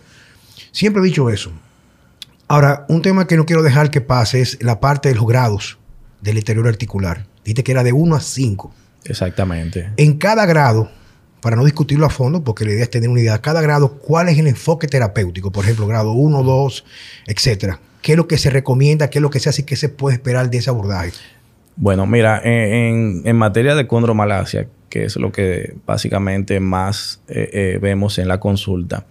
[0.72, 1.52] Siempre he dicho eso.
[2.48, 5.80] Ahora, un tema que no quiero dejar que pase es la parte de los grados
[6.22, 7.26] del interior articular.
[7.44, 8.76] Dijiste que era de 1 a 5.
[9.06, 9.92] Exactamente.
[9.98, 10.90] En cada grado,
[11.42, 14.30] para no discutirlo a fondo, porque la idea es tener una idea, cada grado, ¿cuál
[14.30, 15.52] es el enfoque terapéutico?
[15.52, 16.86] Por ejemplo, grado 1, 2,
[17.28, 17.80] etcétera.
[18.02, 19.10] ¿Qué es lo que se recomienda?
[19.10, 21.12] ¿Qué es lo que se hace y qué se puede esperar de ese abordaje?
[21.76, 28.20] Bueno, mira, en, materia de condromalacia, que es lo que básicamente más eh, eh, vemos
[28.20, 29.06] en la consulta,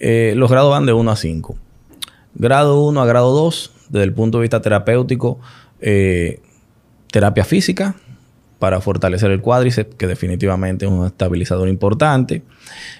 [0.00, 1.56] eh, los grados van de 1 a 5.
[2.34, 5.38] Grado 1 a grado 2, desde el punto de vista terapéutico,
[7.10, 7.96] terapia física,
[8.62, 12.44] para fortalecer el cuádriceps, que definitivamente es un estabilizador importante.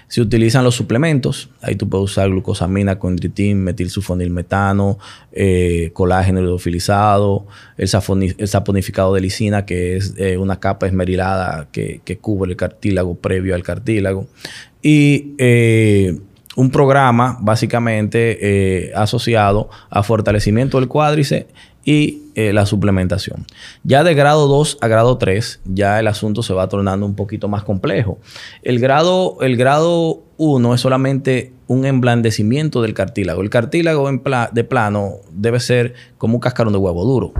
[0.09, 4.99] Se utilizan los suplementos, ahí tú puedes usar glucosamina, condritin, metilsulfonilmetano,
[5.31, 7.47] eh, colágeno hidrofilizado,
[7.77, 13.55] el, saponificado de lisina, que es eh, una capa esmerilada que, cubre el cartílago previo
[13.55, 14.27] al cartílago.
[14.81, 16.19] Y eh,
[16.57, 21.45] un programa básicamente asociado a fortalecimiento del cuádriceps
[21.85, 23.45] y eh, la suplementación.
[23.83, 27.47] Ya de grado 2 a grado 3, ya el asunto se va tornando un poquito
[27.47, 28.19] más complejo.
[28.63, 33.41] El grado, el grado 1 es solamente un emblandecimiento del cartílago.
[33.41, 34.09] El cartílago
[34.51, 37.33] de plano debe ser como un cascarón de huevo duro.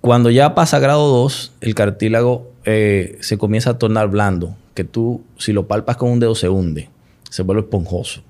[0.00, 5.24] Cuando ya pasa grado 2, el cartílago eh, se comienza a tornar blando, que tú
[5.38, 6.90] si lo palpas con un dedo se hunde,
[7.30, 8.22] se vuelve esponjoso.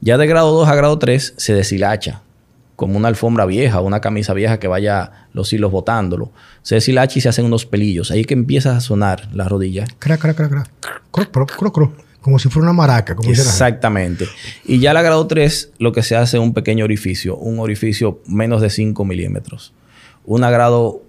[0.00, 2.22] Ya de grado 2 a grado 3 se deshilacha,
[2.76, 6.30] como una alfombra vieja, una camisa vieja que vaya los hilos botándolo.
[6.62, 8.10] Se deshilacha y se hacen unos pelillos.
[8.10, 9.86] Ahí que empieza a sonar la rodilla.
[9.98, 10.70] Crac, crac, crac, crac.
[12.20, 13.14] Como si fuera una maraca.
[13.14, 14.26] Como Exactamente.
[14.64, 17.36] Y ya la grado 3, lo que se hace es un pequeño orificio.
[17.36, 19.72] Un orificio menos de 5 milímetros.
[20.24, 21.02] Una grado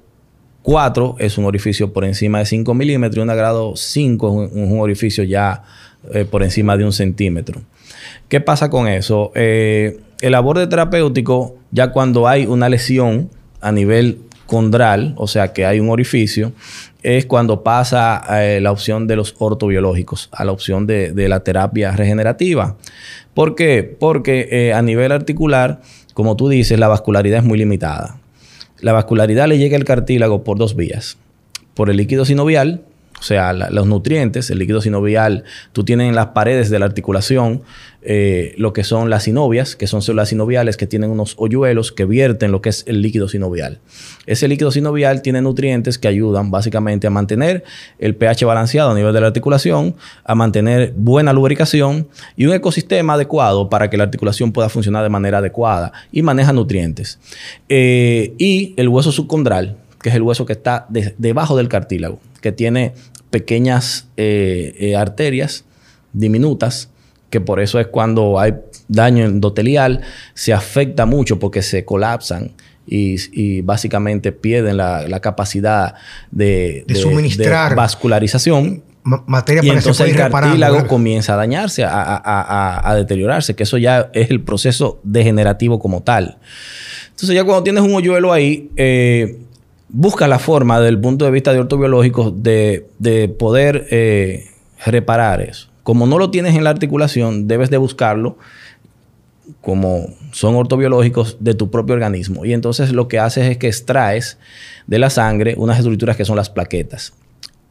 [0.63, 3.17] 4 es un orificio por encima de 5 milímetros.
[3.17, 5.63] Y una grado 5 es un, orificio ya
[6.13, 7.62] eh, por encima de un centímetro.
[8.30, 9.32] ¿Qué pasa con eso?
[9.36, 13.30] Eh, el aborde terapéutico, ya cuando hay una lesión
[13.62, 16.53] a nivel condral, o sea que hay un orificio,
[17.03, 21.91] es cuando pasa eh, la opción de los ortobiológicos a la opción de, la terapia
[21.91, 22.75] regenerativa.
[23.34, 23.84] ¿Por qué?
[23.84, 25.82] Porque eh, a nivel articular,
[26.13, 28.17] como tú dices, la vascularidad es muy limitada.
[28.80, 31.17] La vascularidad le llega al cartílago por dos vías.
[31.73, 32.82] Por el líquido sinovial,
[33.19, 37.63] o sea, los nutrientes, el líquido sinovial, tú tienes en las paredes de la articulación
[38.03, 42.06] eh, lo que son las sinovias, que son células sinoviales que tienen unos hoyuelos que
[42.06, 43.80] vierten lo que es el líquido sinovial.
[44.27, 47.63] Ese líquido sinovial tiene nutrientes que ayudan básicamente a mantener
[47.97, 53.13] el pH balanceado a nivel de la articulación, a mantener buena lubricación y un ecosistema
[53.13, 57.19] adecuado para que la articulación pueda funcionar de manera adecuada y maneja nutrientes.
[57.67, 59.75] Eh, y el hueso subcondral,
[60.08, 62.93] que es el hueso que está debajo del cartílago, que tiene
[63.30, 65.65] pequeñas eh, eh, arterias
[66.13, 66.89] diminutas,
[67.30, 68.54] que por eso es cuando hay
[68.88, 70.00] daño endotelial,
[70.34, 72.54] se afecta mucho porque se colapsan
[72.86, 75.96] y, básicamente pierden la, capacidad
[76.32, 78.84] de, suministrar vascularización.
[79.04, 84.41] Materia y entonces el cartílago comienza a dañarse, a, deteriorarse, que eso ya es el
[84.41, 86.38] proceso degenerativo como tal.
[87.10, 89.47] Entonces ya cuando tienes un hoyuelo ahí, eh,
[89.89, 94.45] busca la forma, desde el punto de vista de ortobiológico, de, de poder eh,
[94.86, 95.69] reparar eso.
[95.84, 98.38] Como no lo tienes en la articulación, debes de buscarlo
[99.62, 102.45] como son ortobiológicos de tu propio organismo.
[102.45, 104.38] Y entonces lo que haces es que extraes
[104.88, 107.13] de la sangre unas estructuras que son las plaquetas.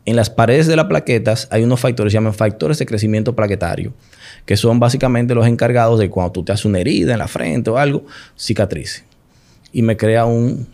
[0.07, 3.93] En las paredes de las plaquetas hay unos factores, se llaman factores de crecimiento plaquetario,
[4.45, 7.71] que son básicamente los encargados de cuando tú te haces una herida en la frente
[7.71, 8.05] o algo,
[8.37, 9.05] cicatrice.
[9.73, 10.69] Y me crea un,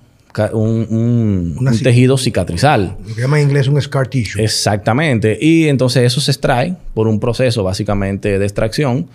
[0.53, 2.97] un, un tejido cicatrizal.
[3.07, 4.43] Lo que llama en inglés un scar tissue.
[4.43, 5.39] Exactamente.
[5.41, 9.09] Y entonces eso se extrae por un proceso básicamente de extracción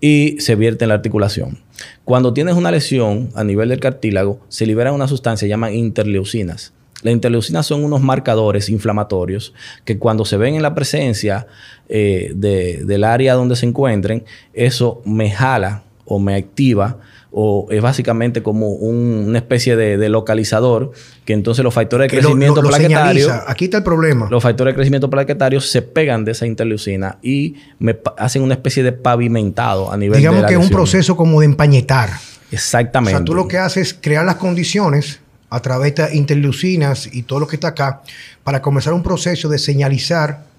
[0.00, 1.58] y se vierte en la articulación.
[2.04, 6.72] Cuando tienes una lesión a nivel del cartílago, se libera una sustancia llamada interleucinas.
[7.02, 9.54] Las interleucinas son unos marcadores inflamatorios
[9.84, 11.46] que cuando se ven en la presencia
[11.88, 16.98] eh, del área donde se encuentren, eso me jala o me activa
[17.32, 20.92] o es básicamente como una especie de, localizador
[21.24, 24.28] que entonces los factores de crecimiento plaquetario aquí está el problema.
[24.30, 28.82] los factores de crecimiento plaquetario se pegan de esa interleucina y me hacen una especie
[28.82, 32.10] de pavimentado a nivel digamos que es un proceso como de empañetar.
[32.50, 33.14] Exactamente.
[33.14, 37.22] O sea tú lo que haces es crear las condiciones a través de interleucinas y
[37.22, 38.02] todo lo que está acá
[38.44, 40.51] para comenzar un proceso de señalizar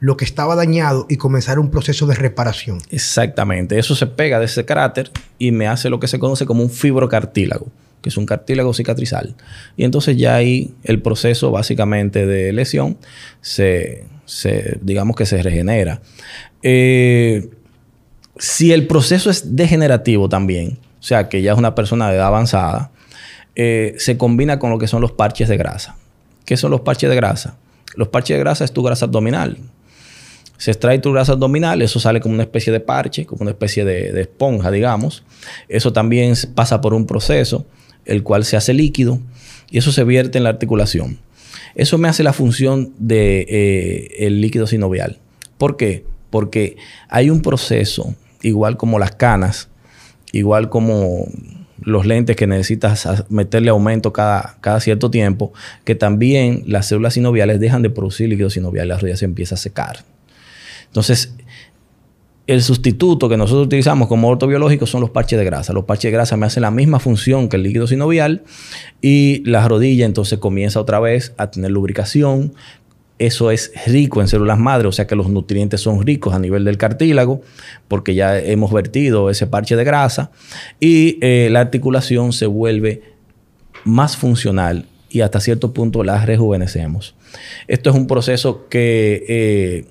[0.00, 2.80] lo que estaba dañado y comenzar un proceso de reparación.
[2.90, 3.78] Exactamente.
[3.78, 6.70] Eso se pega de ese cráter y me hace lo que se conoce como un
[6.70, 7.68] fibrocartílago,
[8.00, 9.36] que es un cartílago cicatrizal.
[9.76, 12.96] Y entonces ya ahí el proceso básicamente de lesión
[13.42, 14.06] se,
[14.80, 16.00] digamos que se regenera.
[16.62, 17.50] Eh,
[18.38, 22.28] si el proceso es degenerativo también, o sea que ya es una persona de edad
[22.28, 22.90] avanzada,
[23.54, 25.96] eh, se combina con lo que son los parches de grasa.
[26.46, 27.58] ¿Qué son los parches de grasa?
[27.96, 29.58] Los parches de grasa es tu grasa abdominal
[30.60, 33.82] se extrae tu grasa abdominal, eso sale como una especie de parche, como una especie
[33.86, 35.24] de, esponja, digamos.
[35.70, 37.64] Eso también pasa por un proceso,
[38.04, 39.20] el cual se hace líquido
[39.70, 41.18] y eso se vierte en la articulación.
[41.74, 45.16] Eso me hace la función del de, eh, líquido sinovial.
[45.56, 46.04] ¿Por qué?
[46.28, 46.76] Porque
[47.08, 49.70] hay un proceso, igual como las canas,
[50.30, 51.26] igual como
[51.80, 55.54] los lentes que necesitas meterle aumento cada, cada cierto tiempo,
[55.86, 59.58] que también las células sinoviales dejan de producir líquido sinovial, la rodilla se empieza a
[59.58, 60.04] secar.
[60.90, 61.34] Entonces,
[62.46, 65.72] el sustituto que nosotros utilizamos como ortobiológico son los parches de grasa.
[65.72, 68.42] Los parches de grasa me hacen la misma función que el líquido sinovial
[69.00, 72.54] y la rodilla entonces comienza otra vez a tener lubricación.
[73.20, 76.64] Eso es rico en células madre, o sea que los nutrientes son ricos a nivel
[76.64, 77.42] del cartílago,
[77.86, 80.32] porque ya hemos vertido ese parche de grasa
[80.80, 83.02] y eh, la articulación se vuelve
[83.84, 87.14] más funcional y hasta cierto punto la rejuvenecemos.
[87.68, 89.84] Esto es un proceso que eh,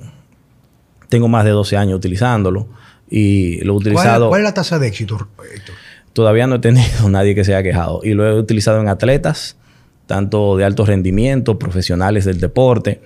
[1.10, 2.68] tengo más de 12 años utilizándolo
[3.10, 4.30] y lo he utilizado...
[4.30, 5.28] ¿Cuál, es la tasa de éxito,
[6.14, 8.02] Todavía no he tenido nadie que se haya quejado.
[8.04, 9.58] Y lo he utilizado en atletas,
[10.06, 13.02] tanto de alto rendimiento, profesionales del deporte,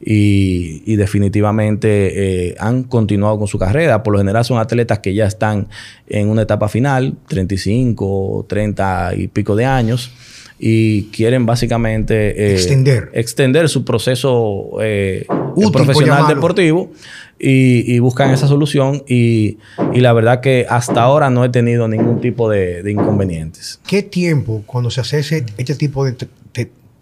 [0.00, 4.02] y, definitivamente eh, han continuado con su carrera.
[4.02, 5.68] Por lo general son atletas que ya están
[6.08, 10.12] en una etapa final, 35, 30 y pico de años,
[10.58, 13.10] y quieren básicamente eh, extender.
[13.12, 15.26] extender su proceso eh,
[15.72, 16.90] profesional deportivo
[17.38, 19.58] y, buscan esa solución y,
[19.94, 23.80] la verdad que hasta ahora no he tenido ningún tipo de, inconvenientes.
[23.86, 25.18] ¿Qué tiempo cuando se hace
[25.56, 26.16] este tipo de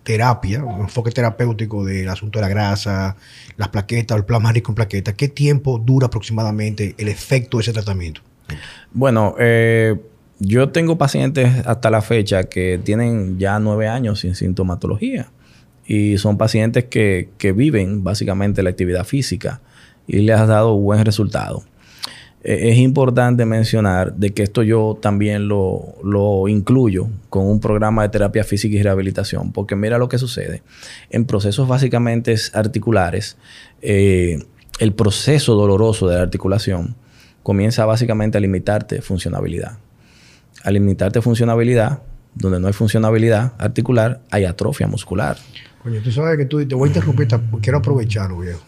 [0.07, 3.17] terapia, un enfoque terapéutico del asunto de la grasa,
[3.57, 7.73] las plaquetas, el plasma rico en plaquetas, qué tiempo dura aproximadamente el efecto de ese
[7.73, 8.21] tratamiento?
[8.93, 9.97] Bueno, eh,
[10.39, 15.29] yo tengo pacientes hasta la fecha que tienen ya nueve años sin sintomatología
[15.87, 19.61] y son pacientes que, que viven básicamente la actividad física
[20.07, 21.65] y les ha dado buen resultado.
[22.47, 28.09] E, es importante mencionar de que esto yo también lo, incluyo con un programa de
[28.11, 30.63] terapia física y rehabilitación, porque mira lo que sucede.
[31.11, 33.37] En procesos básicamente articulares,
[33.83, 34.39] eh,
[34.79, 36.95] el proceso doloroso de la articulación
[37.43, 39.79] comienza básicamente a limitarte funcionabilidad.
[40.63, 42.03] Al limitarte funcionabilidad,
[42.35, 45.37] donde no hay funcionabilidad articular, hay atrofia muscular.
[45.87, 47.29] Coño, tú sabes que tú te voy a interrumpir,
[47.63, 48.59] quiero aprovecharlo, viejo.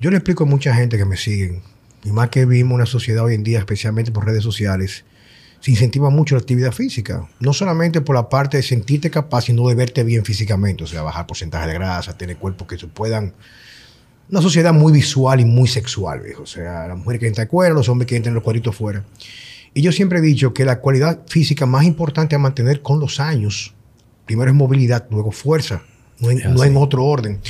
[0.00, 1.62] Yo le explico a mucha gente que me siguen,
[2.02, 5.04] y más que vivimos una sociedad hoy en día, especialmente por redes sociales,
[5.60, 7.28] se incentiva mucho la actividad física.
[7.38, 11.02] No solamente por la parte de sentirte capaz, sino de verte bien físicamente, o sea,
[11.02, 13.32] bajar porcentaje de grasa, tener cuerpos que se puedan.
[14.28, 16.42] Una sociedad muy visual y muy sexual, viejo.
[16.42, 19.04] O sea, las mujeres que entran fuera, los hombres que entran los cuadritos fuera.
[19.74, 23.20] Y yo siempre he dicho que la cualidad física más importante a mantener con los
[23.20, 23.75] años,
[24.26, 25.82] primero es movilidad, luego fuerza,
[26.20, 27.40] no no en otro orden.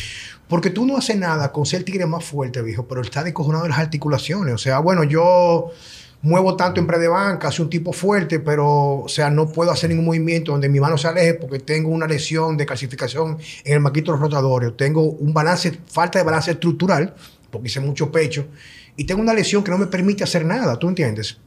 [0.48, 3.64] Porque tú no haces nada con ser el tigre más fuerte, viejo, pero está descojonado
[3.64, 4.54] de las articulaciones.
[4.54, 5.72] O sea, bueno, yo
[6.22, 9.70] muevo tanto en pre de banca, soy un tipo fuerte, pero, o sea, no puedo
[9.70, 13.74] hacer ningún movimiento donde mi mano se aleje porque tengo una lesión de calcificación en
[13.74, 14.74] el maquito rotatorio.
[14.74, 17.14] Tengo un balance, falta de balance estructural
[17.50, 18.46] porque hice mucho pecho
[18.96, 21.38] y tengo una lesión que no me permite hacer nada, ¿tú entiendes?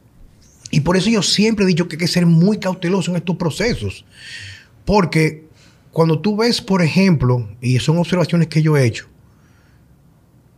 [0.70, 3.36] Y por eso yo siempre he dicho que hay que ser muy cauteloso en estos
[3.36, 4.04] procesos,
[4.84, 5.48] porque
[5.92, 9.06] cuando tú ves, por ejemplo, y son observaciones que yo he hecho,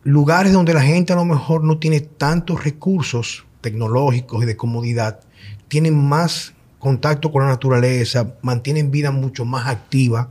[0.05, 5.21] lugares donde la gente a lo mejor no tiene tantos recursos tecnológicos y de comodidad,
[5.69, 10.29] tienen más contacto con la naturaleza, mantienen vida mucho más activa.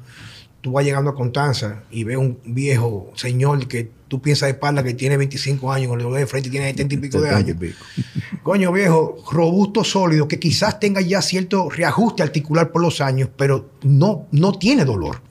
[0.61, 4.83] Tú vas llegando a Constanza y ves un viejo señor que tú piensas de espalda
[4.83, 7.57] que tiene 25 años, con el de frente tiene 70 y pico de años.
[8.43, 13.71] Coño viejo, robusto, sólido, que quizás tenga ya cierto reajuste articular por los años, pero
[13.83, 15.21] no, no tiene dolor.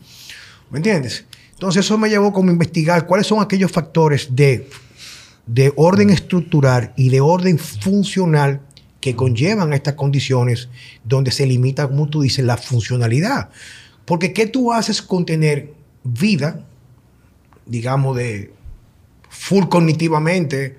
[0.71, 1.27] ¿Me entiendes?
[1.53, 4.69] Entonces eso me llevó como a investigar cuáles son aquellos factores de,
[5.47, 8.63] de orden estructural y de orden funcional
[9.01, 10.69] que conllevan a estas condiciones
[11.05, 13.51] donde se limita, como tú dices, la funcionalidad.
[14.11, 16.67] Porque ¿qué tú haces con tener vida,
[17.65, 18.53] digamos, de
[19.29, 20.79] full cognitivamente,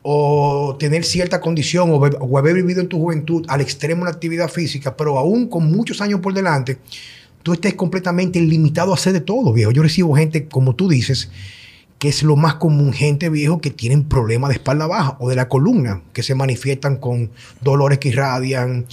[0.00, 4.96] o tener cierta condición, o, haber vivido en tu juventud al extremo la actividad física,
[4.96, 6.78] pero aún con muchos años por delante,
[7.42, 9.70] tú estés completamente limitado a hacer de todo, viejo.
[9.70, 11.28] Yo recibo gente, como tú dices,
[12.02, 15.36] que es lo más común, gente viejo que tienen problemas de espalda baja o de
[15.36, 17.30] la columna, que se manifiestan con
[17.60, 18.86] dolores que irradian,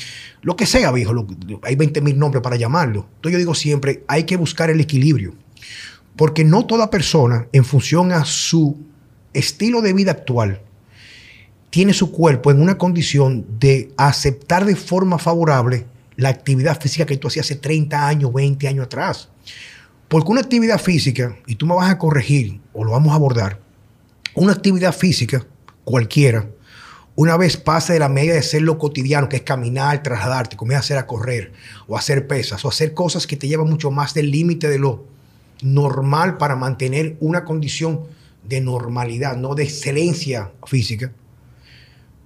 [0.43, 1.25] lo que sea, viejo.
[1.63, 3.07] hay 20 mil nombres para llamarlo.
[3.15, 5.33] Entonces yo digo siempre, hay que buscar el equilibrio,
[6.15, 8.77] porque no toda persona, en función a su
[9.33, 10.61] estilo de vida actual,
[11.71, 17.17] tiene su cuerpo en una condición de aceptar de forma favorable la actividad física que
[17.17, 19.29] tú hacías hace 30 años, 20 años atrás.
[20.09, 23.59] Porque una actividad física, y tú me vas a corregir o lo vamos a abordar,
[24.33, 25.45] una actividad física
[25.85, 26.47] cualquiera,
[27.15, 30.79] una vez pase de la media de ser lo cotidiano, que es caminar, trasladarte, comienza
[30.79, 31.53] a hacer a correr
[31.87, 35.05] o hacer pesas o hacer cosas que te llevan mucho más del límite de lo
[35.61, 38.01] normal para mantener una condición
[38.47, 41.11] de normalidad, no de excelencia física,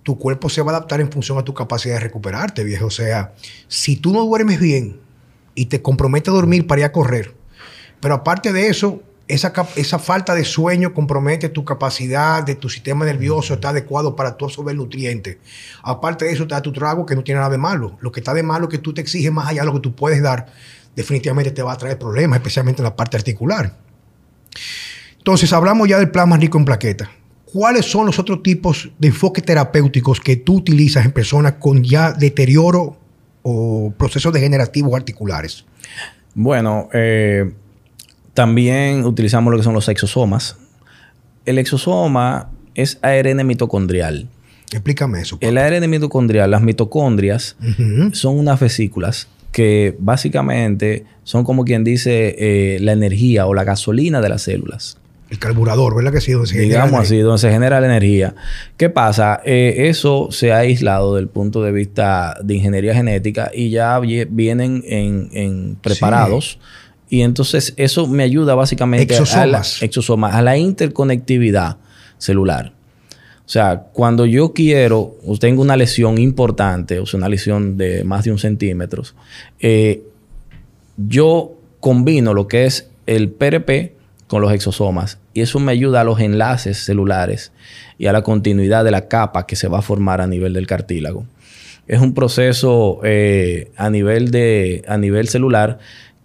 [0.04, 2.86] tu cuerpo se va a adaptar en función a tu capacidad de recuperarte, viejo.
[2.86, 3.34] O sea,
[3.68, 5.00] si tú no duermes bien
[5.56, 7.34] y te comprometes a dormir para ir a correr,
[8.04, 13.06] pero aparte de eso, esa, esa, falta de sueño compromete tu capacidad de tu sistema
[13.06, 15.38] nervioso, está adecuado para tu absorber nutrientes.
[15.82, 17.98] Aparte de eso, da tu trago que no tiene nada de malo.
[18.02, 19.80] Lo que está de malo es que tú te exiges más allá de lo que
[19.80, 20.48] tú puedes dar,
[20.98, 23.74] definitivamente te va a traer problemas, especialmente en la parte articular.
[25.20, 27.08] Entonces, hablamos ya del plasma rico en plaquetas.
[27.46, 32.12] ¿Cuáles son los otros tipos de enfoques terapéuticos que tú utilizas en personas con ya
[32.12, 32.98] deterioro
[33.44, 35.64] o procesos degenerativos articulares?
[36.36, 37.50] Bueno, eh,
[38.34, 40.58] también utilizamos lo que son los exosomas.
[41.46, 44.28] El exosoma es ARN mitocondrial.
[44.72, 45.38] Explícame eso.
[45.42, 47.56] El ARN mitocondrial, las mitocondrias,
[48.12, 54.20] son unas vesículas que básicamente son como quien dice eh, la energía o la gasolina
[54.20, 54.98] de las células.
[55.30, 56.32] El carburador, ¿verdad que sí?
[56.32, 58.36] Donde se Digamos así, donde se genera la energía.
[58.78, 59.42] ¿Qué pasa?
[59.46, 64.84] Eh, eso se ha aislado del punto de vista de ingeniería genética y ya vienen
[64.86, 66.60] en, preparados.
[67.14, 71.78] Y entonces eso me ayuda básicamente a la, a la interconectividad
[72.18, 72.74] celular.
[73.46, 78.04] O sea, cuando yo quiero o tengo una lesión importante, o sea, una lesión de
[78.04, 79.04] más de un centímetro,
[79.60, 80.02] eh,
[80.98, 83.94] yo combino lo que es el PRP
[84.26, 87.52] con los exosomas y eso me ayuda a los enlaces celulares
[88.00, 90.66] y a la continuidad de la capa que se va a formar a nivel del
[90.66, 91.28] cartílago.
[91.86, 95.78] Es un proceso eh, a, nivel de, a nivel celular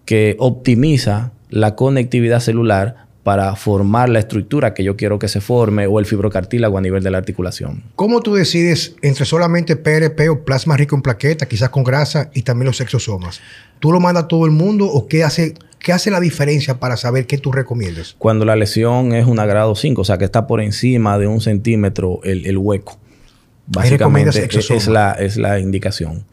[0.09, 5.87] que optimiza la conectividad celular para formar la estructura que yo quiero que se forme
[5.87, 7.85] o el fibrocartílago a nivel de la articulación.
[7.95, 12.41] ¿Cómo tú decides entre solamente PRP o plasma rico en plaqueta, quizás con grasa y
[12.41, 13.43] también los exosomas?
[13.81, 16.97] ¿Tú lo mandas a todo el mundo o qué hace, qué hace la diferencia para
[16.97, 18.17] saber qué tú recomiendas?
[18.17, 21.43] Cuando la lesión es una grado 5, o sea que está por encima de un
[21.43, 22.99] centímetro el, el hueco.
[23.67, 26.25] Básicamente es la, es la indicación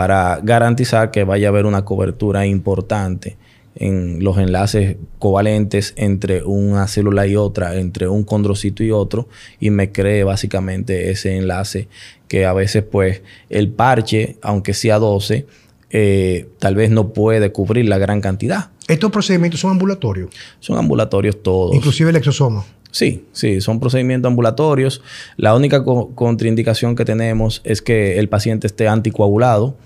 [0.00, 3.36] para garantizar que vaya a haber una cobertura importante
[3.74, 9.28] en los enlaces covalentes entre una célula y otra, entre un condrocito y otro,
[9.60, 11.88] y me cree básicamente ese enlace
[12.28, 13.20] que a veces pues
[13.50, 15.46] el parche, aunque sea 12,
[15.90, 18.70] eh, tal vez no puede cubrir la gran cantidad.
[18.88, 20.30] ¿Estos procedimientos son ambulatorios?
[20.60, 21.74] Son ambulatorios todos.
[21.74, 22.64] Inclusive el exosoma.
[22.90, 25.02] Sí, sí, son procedimientos ambulatorios.
[25.36, 29.76] La única contraindicación que tenemos es que el paciente esté anticoagulado,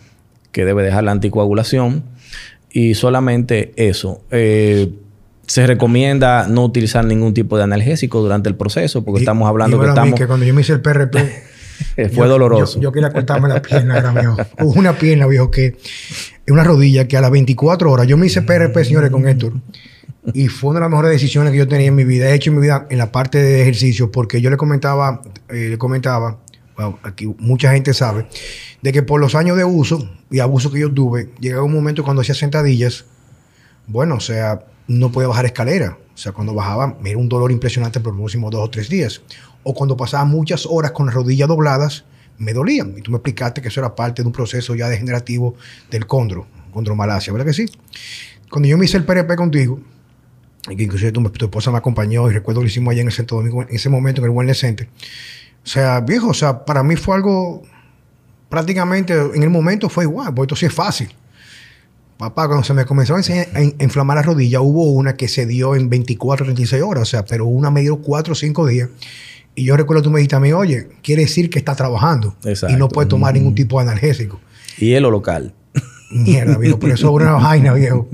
[0.55, 2.05] que debe dejar la anticoagulación.
[2.71, 4.23] Y solamente eso.
[4.31, 4.91] Eh,
[5.47, 9.89] se recomienda no utilizar ningún tipo de analgésico durante el proceso, porque estamos hablando que
[9.89, 10.19] estamos.
[10.19, 11.17] que cuando yo me hice el PRP.
[12.15, 12.81] fue doloroso.
[12.81, 14.37] Yo, quería cortarme la pierna, era mío.
[14.61, 15.77] Una pierna, viejo, que.
[16.49, 18.07] Una rodilla que a las 24 horas.
[18.07, 19.55] Yo me hice PRP, señores, con Héctor.
[20.33, 22.31] y fue una de las mejores decisiones que yo tenía en mi vida.
[22.31, 25.69] He hecho en mi vida en la parte de ejercicio, porque yo le comentaba, eh,
[25.71, 26.39] le comentaba,
[27.03, 28.27] aquí mucha gente sabe,
[28.83, 32.05] de que por los años de uso y abuso que yo tuve, llegaba un momento
[32.05, 33.05] cuando hacía sentadillas,
[33.87, 35.99] bueno, o sea, no podía bajar escalera.
[36.15, 38.89] O sea, cuando bajaba, me era un dolor impresionante por los próximos dos o tres
[38.89, 39.23] días.
[39.63, 42.05] O cuando pasaba muchas horas con las rodillas dobladas,
[42.39, 42.95] me dolían.
[42.97, 45.57] Y tú me explicaste que eso era parte de un proceso ya degenerativo
[45.91, 47.67] del condro, condromalacia, ¿verdad que sí?
[48.51, 49.81] Cuando yo me hice el PRP contigo,
[50.69, 53.13] y inclusive tu, tu esposa me acompañó, y recuerdo que lo hicimos allá en el
[53.13, 54.89] Centro Domingo, en ese momento en el Wellness Center.
[55.65, 57.63] O sea, viejo, o sea, para mí fue algo
[58.49, 61.09] prácticamente, en el momento fue igual, porque esto sí es fácil.
[62.19, 65.17] Papá, cuando se me comenzó a, enseñar- a in- a inflamar la rodilla, hubo una
[65.17, 68.37] que se dio en 24, 36 horas, o sea, pero una me dio 4 o
[68.37, 68.89] 5 días.
[69.57, 72.37] Y yo recuerdo que tú me dijiste a mí, oye, quiere decir que está trabajando
[72.45, 72.75] Exacto.
[72.75, 74.41] y no puede tomar ningún tipo de analgésico.
[74.79, 75.55] Hielo local.
[76.11, 78.09] Mierda, viejo, pero eso es una vaina, viejo.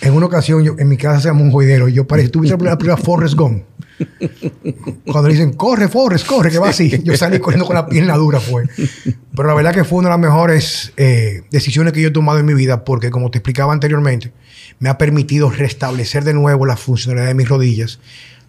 [0.00, 1.88] En una ocasión, yo, en mi casa se llama un joidero.
[1.88, 3.62] Yo parecía, tú viste la película Forrest Gump.
[5.04, 7.02] Cuando le dicen, corre, Forrest, corre, que va así.
[7.02, 8.64] Yo salí corriendo con la pierna dura, fue.
[9.34, 12.38] Pero la verdad que fue una de las mejores eh, decisiones que yo he tomado
[12.38, 14.32] en mi vida, porque como te explicaba anteriormente,
[14.78, 18.00] me ha permitido restablecer de nuevo la funcionalidad de mis rodillas.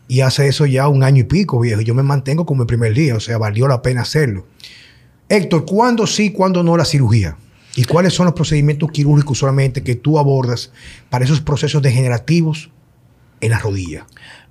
[0.08, 1.82] Y hace eso ya un año y pico, viejo.
[1.82, 4.46] Y Yo me mantengo como el primer día, o sea, valió la pena hacerlo.
[5.30, 7.38] Héctor, ¿cuándo sí, cuándo no la cirugía?
[7.76, 10.72] ¿Y cuáles son los procedimientos quirúrgicos solamente que tú abordas
[11.10, 12.70] para esos procesos degenerativos
[13.40, 14.06] en la rodilla?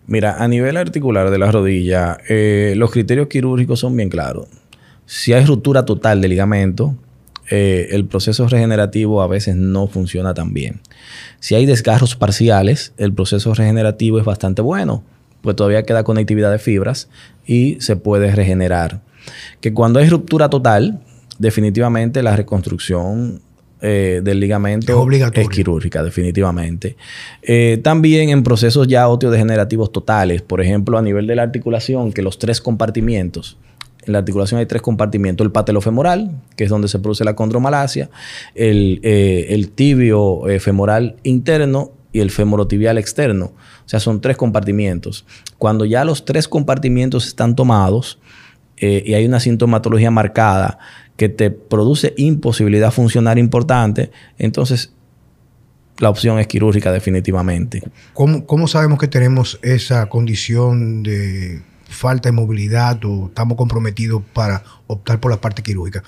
[0.06, 4.48] Mira, a nivel articular de la rodilla, eh, los criterios quirúrgicos son bien claros.
[5.06, 6.96] Si hay ruptura total del ligamento,
[7.50, 10.80] eh, el proceso regenerativo a veces no funciona tan bien.
[11.40, 15.02] Si hay desgarros parciales, el proceso regenerativo es bastante bueno,
[15.42, 17.08] pues todavía queda conectividad de fibras
[17.46, 19.00] y se puede regenerar.
[19.60, 21.00] Que cuando hay ruptura total,
[21.38, 23.40] definitivamente la reconstrucción
[23.82, 24.92] eh, del ligamento
[25.40, 26.96] Es quirúrgica, definitivamente.
[27.42, 32.22] Eh, también en procesos ya osteodegenerativos totales, por ejemplo, a nivel de la articulación, que
[32.22, 33.56] los tres compartimientos,
[34.04, 38.10] en la articulación hay tres compartimientos, el patelofemoral, que es donde se produce la condromalacia,
[38.54, 43.46] el, eh, el tibio femoral interno y el femorotibial externo.
[43.46, 45.24] O sea, son tres compartimientos.
[45.58, 48.18] Cuando ya los tres compartimientos están tomados
[48.80, 50.78] eh, y hay una sintomatología marcada
[51.16, 54.94] que te produce imposibilidad funcional importante, entonces
[55.98, 57.82] la opción es quirúrgica definitivamente.
[58.14, 61.60] ¿Cómo, cómo sabemos que tenemos esa condición de
[61.90, 66.02] falta de movilidad o estamos comprometidos para optar por la parte quirúrgica?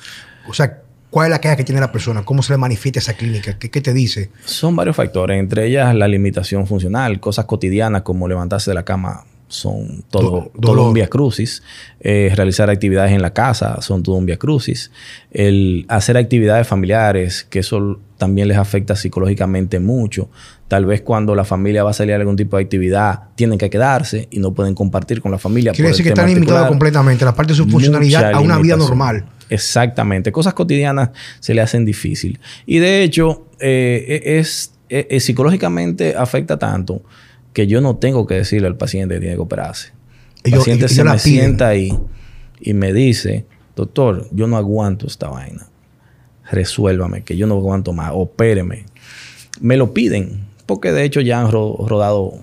[0.48, 2.24] O sea, ¿cuál es la queja que tiene la persona?
[2.24, 3.58] ¿Cómo se le manifiesta esa clínica?
[3.58, 4.30] ¿Qué, qué te dice?
[4.46, 9.26] Son varios factores, entre ellas la limitación funcional, cosas cotidianas como levantarse de la cama
[9.52, 11.62] son todo, Do- todo un via crucis.
[12.00, 14.90] Eh, realizar actividades en la casa son todo un via crucis.
[15.30, 20.28] El hacer actividades familiares, que eso también les afecta psicológicamente mucho.
[20.68, 23.68] Tal vez cuando la familia va a salir a algún tipo de actividad, tienen que
[23.68, 25.72] quedarse y no pueden compartir con la familia.
[25.72, 29.26] Quiere decir que están limitados completamente la parte de su funcionalidad a una vida normal.
[29.50, 30.32] Exactamente.
[30.32, 32.40] Cosas cotidianas se le hacen difícil.
[32.64, 37.02] Y de hecho, eh, es, eh, eh, psicológicamente afecta tanto
[37.52, 39.92] que yo no tengo que decirle al paciente que tiene que operarse.
[40.44, 41.20] El paciente se me piden.
[41.20, 41.96] sienta ahí
[42.60, 43.44] y me dice,
[43.76, 45.66] doctor, yo no aguanto esta vaina.
[46.50, 48.10] Resuélvame, que yo no aguanto más.
[48.14, 48.84] Opéreme.
[49.60, 52.34] Me lo piden, porque de hecho ya han ro- rodado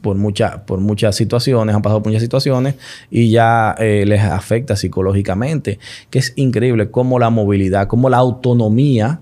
[0.00, 2.76] por, mucha- por muchas situaciones, han pasado por muchas situaciones
[3.10, 5.78] y ya eh, les afecta psicológicamente,
[6.10, 9.20] que es increíble cómo la movilidad, cómo la autonomía,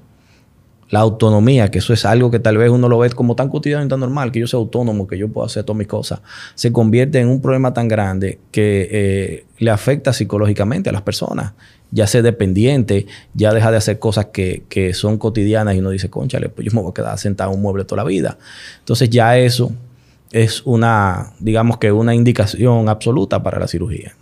[0.95, 3.85] la autonomía, que eso es algo que tal vez uno lo ve como tan cotidiano
[3.85, 6.21] y tan normal, que yo sea autónomo, que yo puedo hacer todas mis cosas,
[6.55, 11.55] se convierte en un problema tan grande que eh, le afecta psicológicamente a las personas.
[11.91, 16.11] Ya ser dependiente, ya deja de hacer cosas que, que son cotidianas y uno dice,
[16.11, 18.39] conchale, pues yo me voy a quedar sentado en un mueble toda la vida.
[18.79, 19.73] Entonces ya eso
[20.31, 24.15] es una, digamos que una indicación absoluta para la cirugía.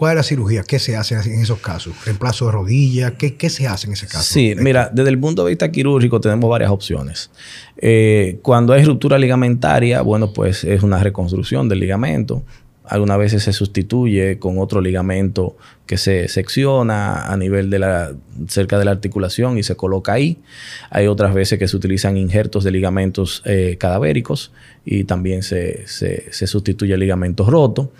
[0.00, 0.62] ¿Cuál es la cirugía?
[0.62, 1.92] ¿Qué se hace en esos casos?
[2.06, 3.18] ¿Reemplazo de rodilla?
[3.18, 4.22] ¿Qué, qué se hace en ese caso?
[4.22, 7.30] Sí, mira, desde el punto de vista quirúrgico tenemos varias opciones.
[7.76, 12.42] Eh, cuando hay ruptura ligamentaria, bueno, pues es una reconstrucción del ligamento.
[12.82, 15.58] Algunas veces se sustituye con otro ligamento
[15.90, 18.12] que se secciona a nivel de la
[18.46, 20.38] cerca de la articulación y se coloca ahí.
[20.88, 24.52] Hay otras veces que se utilizan injertos de ligamentos eh, cadavéricos
[24.84, 27.92] y también se, se, se sustituye el ligamento roto.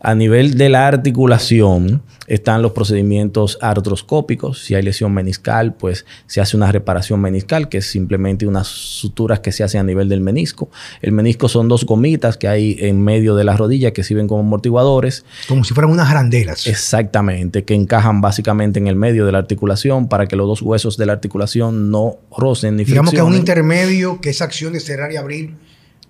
[0.00, 4.62] A nivel de la articulación están los procedimientos artroscópicos.
[4.62, 9.40] Si hay lesión meniscal, pues se hace una reparación meniscal, que es simplemente unas suturas
[9.40, 10.70] que se hacen a nivel del menisco.
[11.00, 14.40] El menisco son dos gomitas que hay en medio de la rodilla que sirven como
[14.40, 15.24] amortiguadores.
[15.48, 16.66] Como si fueran unas arandelas.
[16.66, 20.96] Exactamente, que encajan básicamente en el medio de la articulación para que los dos huesos
[20.96, 24.80] de la articulación no rocen ni Digamos que es un intermedio que esa acción de
[24.80, 25.54] cerrar y abrir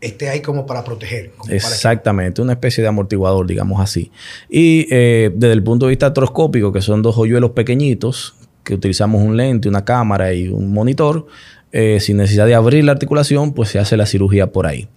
[0.01, 1.33] esté ahí como para proteger.
[1.49, 4.11] Exactamente, una especie de amortiguador, digamos así.
[4.49, 9.23] Y eh, desde el punto de vista artroscópico, que son dos hoyuelos pequeñitos, que utilizamos
[9.23, 11.27] un lente, una cámara y un monitor,
[11.71, 14.89] eh, sin necesidad de abrir la articulación, pues se hace la cirugía por ahí.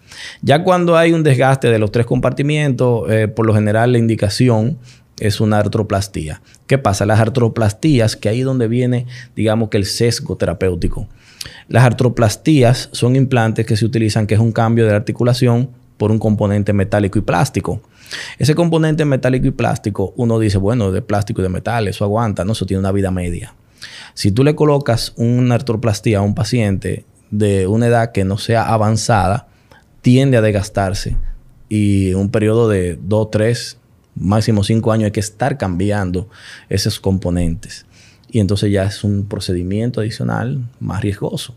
[0.41, 4.77] Ya cuando hay un desgaste de los tres compartimientos, eh, por lo general la indicación
[5.19, 6.41] es una artroplastía.
[6.67, 7.05] ¿Qué pasa?
[7.05, 9.05] Las artroplastías, que ahí donde viene,
[9.35, 11.07] digamos que el sesgo terapéutico.
[11.67, 16.19] Las artroplastías son implantes que se utilizan, que es un cambio de articulación por un
[16.19, 17.81] componente metálico y plástico.
[18.39, 22.43] Ese componente metálico y plástico, uno dice, bueno, de plástico y de metal, eso aguanta,
[22.43, 23.53] no, eso tiene una vida media.
[24.13, 28.63] Si tú le colocas una artroplastía a un paciente de una edad que no sea
[28.63, 29.47] avanzada,
[30.01, 31.17] tiende a desgastarse
[31.69, 33.77] y un periodo de 2, 3,
[34.15, 36.29] máximo 5 años hay que estar cambiando
[36.69, 37.85] esos componentes.
[38.29, 41.55] Y entonces ya es un procedimiento adicional más riesgoso.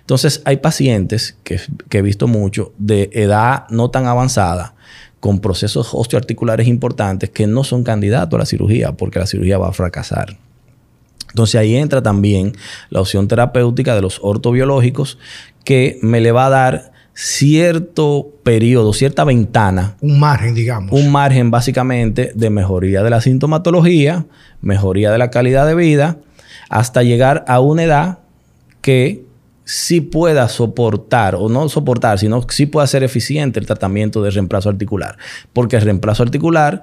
[0.00, 4.74] Entonces hay pacientes que, que he visto mucho de edad no tan avanzada,
[5.22, 9.68] con procesos osteoarticulares importantes que no son candidatos a la cirugía porque la cirugía va
[9.68, 10.36] a fracasar.
[11.28, 12.56] Entonces ahí entra también
[12.90, 15.18] la opción terapéutica de los ortobiológicos
[15.64, 19.96] que me le va a dar cierto periodo, cierta ventana.
[20.00, 20.92] Un margen, digamos.
[20.92, 24.26] Un margen básicamente de mejoría de la sintomatología,
[24.60, 26.18] mejoría de la calidad de vida,
[26.68, 28.18] hasta llegar a una edad
[28.80, 29.24] que
[29.64, 34.68] sí pueda soportar, o no soportar, sino sí pueda ser eficiente el tratamiento de reemplazo
[34.68, 35.16] articular.
[35.52, 36.82] Porque el reemplazo articular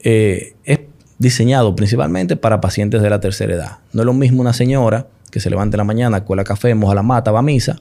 [0.00, 0.80] eh, es
[1.18, 3.78] diseñado principalmente para pacientes de la tercera edad.
[3.92, 6.94] No es lo mismo una señora que se levante en la mañana, cuela café, moja
[6.94, 7.80] la mata, va a misa,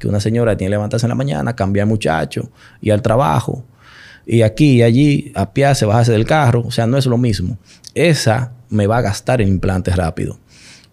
[0.00, 3.64] que una señora tiene que levantarse en la mañana, cambiar muchacho, y al trabajo,
[4.26, 6.62] y aquí y allí, a pie, se bajarse del carro.
[6.66, 7.56] O sea, no es lo mismo.
[7.94, 10.38] Esa me va a gastar en implantes rápido.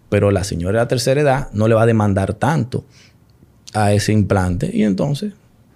[0.10, 2.86] Pero la señora de la tercera edad no le va a demandar tanto
[3.74, 4.72] a ese implante.
[4.74, 5.34] Y entonces,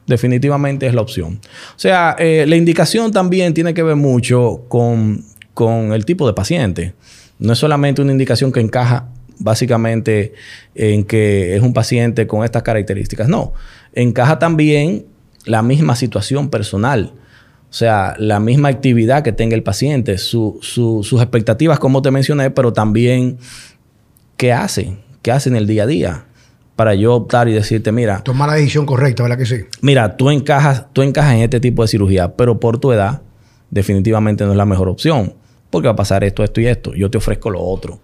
[0.07, 1.39] definitivamente es la opción.
[1.75, 6.33] O sea, eh, la indicación también tiene que ver mucho con con el tipo de
[6.33, 6.93] paciente.
[7.39, 9.09] No es solamente una indicación que encaja
[9.41, 10.33] básicamente
[10.75, 13.27] en que es un paciente con estas características.
[13.27, 13.53] No,
[13.93, 15.05] encaja también
[15.45, 17.13] la misma situación personal.
[17.69, 22.73] O sea, la misma actividad que tenga el paciente, sus expectativas, como te mencioné, pero
[22.73, 23.37] también
[24.37, 26.25] qué hace, qué hace en el día a día.
[26.75, 28.23] Para yo optar y decirte, mira.
[28.23, 29.57] Tomar la decisión correcta, ¿verdad que sí?
[29.81, 33.21] Mira, tú encajas, tú encajas en este tipo de cirugía, pero por tu edad,
[33.69, 35.33] definitivamente no es la mejor opción
[35.69, 36.93] porque va a pasar esto, esto y esto.
[36.93, 37.99] Yo te ofrezco lo otro.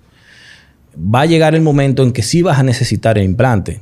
[0.97, 3.81] Va a llegar el momento en que sí vas a necesitar el implante,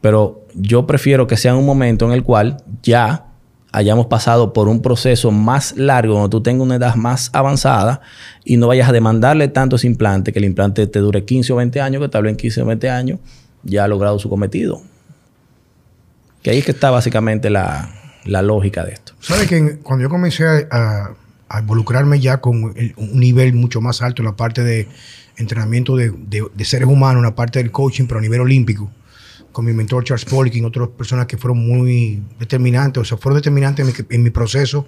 [0.00, 3.26] pero yo prefiero que sea un momento en el cual ya
[3.72, 8.00] hayamos pasado por un proceso más largo, donde tú tengas una edad más avanzada
[8.44, 11.56] y no vayas a demandarle tanto ese implante, que el implante te dure 15 o
[11.56, 13.20] 20 años, que tal vez en 15 o 20 años
[13.62, 14.82] ya ha logrado su cometido.
[16.42, 17.90] Que ahí es que está básicamente la,
[18.24, 19.12] lógica de esto.
[19.20, 21.14] ¿Sabes que cuando yo comencé a
[21.60, 24.88] involucrarme ya con un nivel mucho más alto en la parte de
[25.40, 26.12] entrenamiento de,
[26.64, 28.90] seres humanos, en la parte del coaching, pero a nivel olímpico,
[29.52, 34.04] con mi mentor Charles Poliquin, otras personas que fueron muy determinantes, o sea, fueron determinantes
[34.08, 34.86] en mi, proceso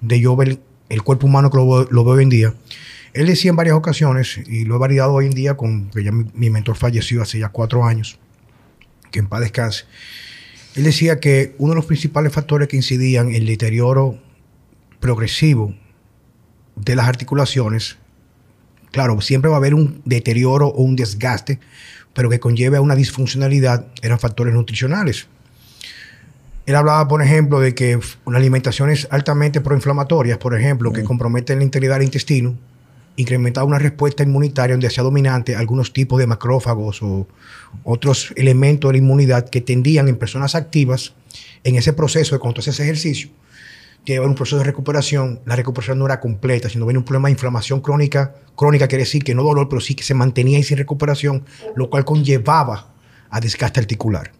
[0.00, 2.54] de yo ver el cuerpo humano que lo, veo hoy en día.
[3.12, 6.12] Él decía en varias ocasiones, y lo he validado hoy en día, con que ya
[6.12, 8.18] mi, mi mentor falleció hace ya cuatro años,
[9.10, 9.84] que en paz descanse.
[10.74, 14.18] Él decía que uno de los principales factores que incidían en el deterioro
[15.00, 15.74] progresivo
[16.76, 17.96] de las articulaciones,
[18.90, 21.58] claro, siempre va a haber un deterioro o un desgaste,
[22.14, 25.28] pero que conlleve a una disfuncionalidad, eran factores nutricionales.
[26.64, 31.06] Él hablaba, por ejemplo, de que una alimentaciones altamente proinflamatorias, por ejemplo, que mm.
[31.06, 32.56] comprometen la integridad del intestino,
[33.16, 37.26] incrementaba una respuesta inmunitaria donde hacía dominante algunos tipos de macrófagos o
[37.84, 41.14] otros elementos de la inmunidad que tendían en personas activas
[41.64, 43.30] en ese proceso de cuando ese ejercicio
[44.06, 47.32] que un proceso de recuperación, la recuperación no era completa, sino viene un problema de
[47.32, 48.36] inflamación crónica.
[48.54, 51.44] Crónica quiere decir que no dolor, pero sí que se mantenía ahí sin recuperación,
[51.74, 52.94] lo cual conllevaba
[53.28, 54.30] a desgaste articular.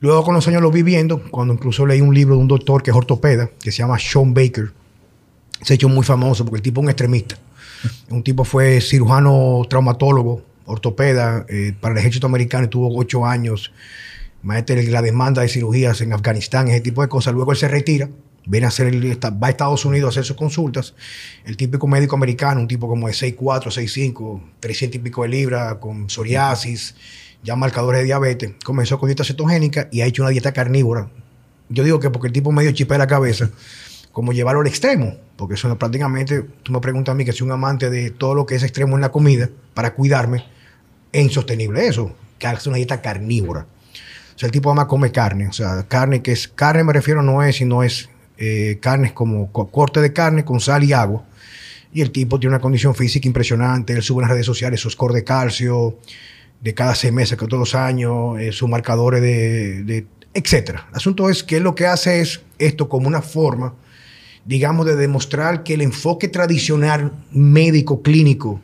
[0.00, 2.82] Luego con los años lo vi viendo, cuando incluso leí un libro de un doctor
[2.82, 4.70] que es ortopeda, que se llama Sean Baker.
[5.62, 7.38] Se ha hecho muy famoso porque el tipo es un extremista.
[8.10, 13.72] Un tipo fue cirujano traumatólogo, ortopeda, eh, para el ejército americano y tuvo ocho años.
[14.42, 17.32] Maestro la demanda de cirugías en Afganistán, ese tipo de cosas.
[17.32, 18.10] Luego él se retira
[18.46, 20.94] viene a hacer va a Estados Unidos a hacer sus consultas.
[21.44, 25.74] El típico médico americano, un tipo como de 6'4, 6'5, 300 y pico de libras,
[25.74, 26.94] con psoriasis,
[27.42, 31.10] ya marcadores de diabetes, comenzó con dieta cetogénica y ha hecho una dieta carnívora.
[31.68, 33.50] Yo digo que porque el tipo medio chipea la cabeza,
[34.12, 37.52] como llevarlo al extremo, porque eso prácticamente, tú me preguntas a mí que soy un
[37.52, 40.44] amante de todo lo que es extremo en la comida, para cuidarme,
[41.12, 43.66] es insostenible eso, que hace una dieta carnívora.
[44.34, 45.48] O sea, el tipo ama come carne.
[45.48, 46.46] O sea, carne que es...
[46.46, 50.84] Carne me refiero no es, sino es eh, carnes como corte de carne con sal
[50.84, 51.24] y agua.
[51.92, 53.92] Y el tipo tiene una condición física impresionante.
[53.92, 55.98] Él sube en las redes sociales su score de calcio
[56.60, 60.86] de cada seis meses, que todos los años, eh, sus marcadores de, de, etcétera.
[60.90, 63.74] El asunto es que lo que hace es esto como una forma,
[64.44, 68.60] digamos, de demostrar que el enfoque tradicional médico clínico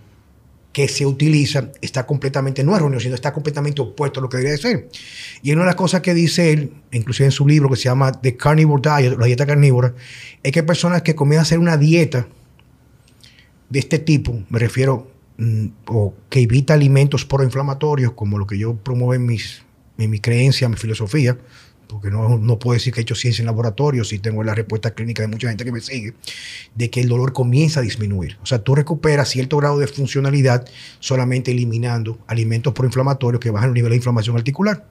[0.73, 4.57] que se utiliza está completamente, no erróneo, sino está completamente opuesto a lo que debería
[4.57, 4.89] ser.
[5.43, 8.13] Y una de las cosas que dice él, inclusive en su libro que se llama
[8.13, 9.95] The Carnivore Diet, la dieta carnívora,
[10.43, 12.27] es que personas que comienzan a hacer una dieta
[13.69, 18.75] de este tipo, me refiero, mm, o que evita alimentos proinflamatorios, como lo que yo
[18.75, 19.63] promuevo en, mis,
[19.99, 21.37] en mi creencia, mi filosofía,
[21.93, 24.93] porque no, no, puedo decir que he hecho ciencia en laboratorio, si tengo la respuesta
[24.93, 26.15] clínica de mucha gente que me sigue,
[26.75, 28.39] de que el dolor comienza a disminuir.
[28.43, 30.67] O sea, tú recuperas cierto grado de funcionalidad
[31.01, 34.87] solamente eliminando alimentos proinflamatorios que bajan el nivel de inflamación articular.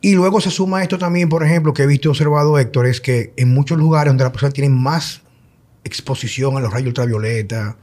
[0.00, 3.32] Y luego se suma esto también, por ejemplo, que he visto observado, Héctor, es que
[3.36, 5.22] en muchos lugares donde las personas tienen más
[5.84, 7.76] exposición a los rayos ultravioleta,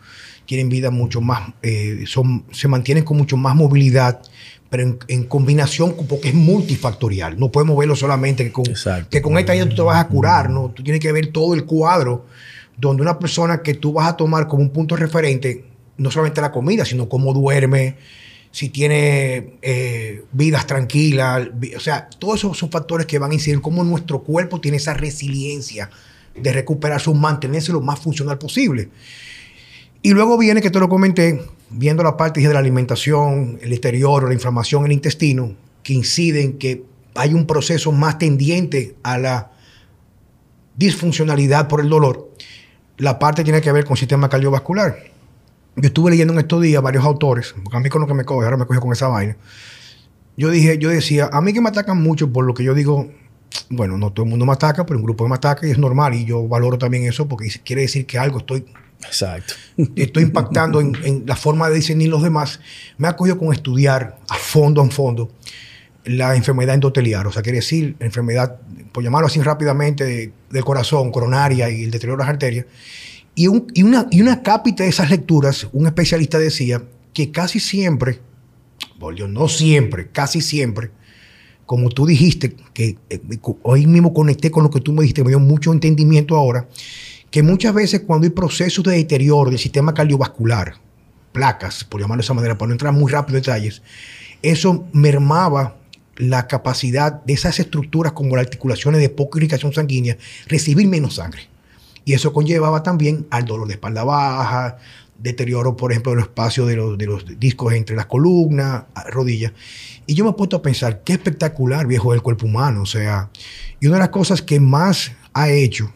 [0.46, 4.22] tienen vida mucho más, eh, son, se mantienen con mucho más movilidad,
[4.70, 7.38] pero en, combinación, porque es multifactorial.
[7.38, 8.66] No podemos verlo solamente que con,
[9.10, 10.70] que con esta idea tú te vas a curar, ¿no?
[10.70, 12.26] Tú tienes que ver todo el cuadro
[12.78, 15.66] donde una persona que tú vas a tomar como un punto referente,
[15.98, 17.98] no solamente la comida, sino cómo duerme,
[18.52, 23.56] si tiene eh, vidas tranquilas, o sea, todos esos son factores que van a incidir
[23.56, 25.90] en cómo nuestro cuerpo tiene esa resiliencia
[26.36, 28.90] de recuperarse mantenerse lo más funcional posible.
[30.02, 34.28] Y luego viene, que te lo comenté, viendo la parte de la alimentación, el exterior,
[34.28, 36.84] la inflamación el intestino, que inciden que
[37.16, 39.52] hay un proceso más tendiente a la
[40.76, 42.32] disfuncionalidad por el dolor.
[42.98, 44.98] La parte tiene que ver con el sistema cardiovascular.
[45.76, 48.26] Yo estuve leyendo en estos días varios autores, porque a mí con lo que me
[48.26, 49.38] coge, ahora me coge con esa vaina.
[50.36, 53.10] Yo dije, yo decía, a mí que me atacan mucho por lo que yo digo,
[53.70, 56.14] bueno, no todo el mundo me ataca, pero un grupo me ataca y es normal
[56.14, 58.66] y yo valoro también eso porque quiere decir que algo estoy
[59.06, 59.56] Exacto.
[59.96, 62.60] Estoy impactando en, la forma de discernir los demás.
[62.98, 65.32] Me ha cogido con estudiar a fondo, en fondo,
[66.06, 67.28] la enfermedad endoteliar.
[67.28, 68.60] O sea, quiere decir, la enfermedad,
[68.92, 72.66] por llamarlo así rápidamente, del corazón, coronaria y el deterioro de las arterias.
[73.34, 76.84] Y, y, una, y una cápita de esas lecturas, un especialista decía
[77.14, 78.20] que casi siempre,
[79.00, 80.92] bueno, no siempre, casi siempre,
[81.72, 83.22] como tú dijiste, que eh,
[83.64, 86.68] hoy mismo conecté con lo que tú me dijiste, me dio mucho entendimiento ahora,
[87.30, 90.74] que muchas veces cuando hay procesos de deterioro del sistema cardiovascular,
[91.32, 93.82] placas, por llamarlo de esa manera, para no entrar muy rápido en detalles,
[94.42, 95.78] eso mermaba
[96.18, 100.18] la capacidad de esas estructuras como las articulaciones de poca irrigación sanguínea
[100.48, 101.48] recibir menos sangre.
[102.04, 104.78] Y eso conllevaba también al dolor de espalda baja,
[105.22, 109.54] deterioro, por ejemplo, del espacio de los, de los discos entre las columnas, rodillas.
[110.08, 112.82] Y yo me he puesto a pensar, qué espectacular, viejo, el cuerpo humano.
[112.82, 113.30] O sea,
[113.80, 115.92] y una de las cosas que más ha hecho,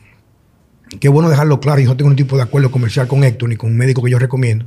[0.99, 3.55] qué bueno dejarlo claro, yo no tengo un tipo de acuerdo comercial con Héctor ni
[3.55, 4.65] con un médico que yo recomiendo,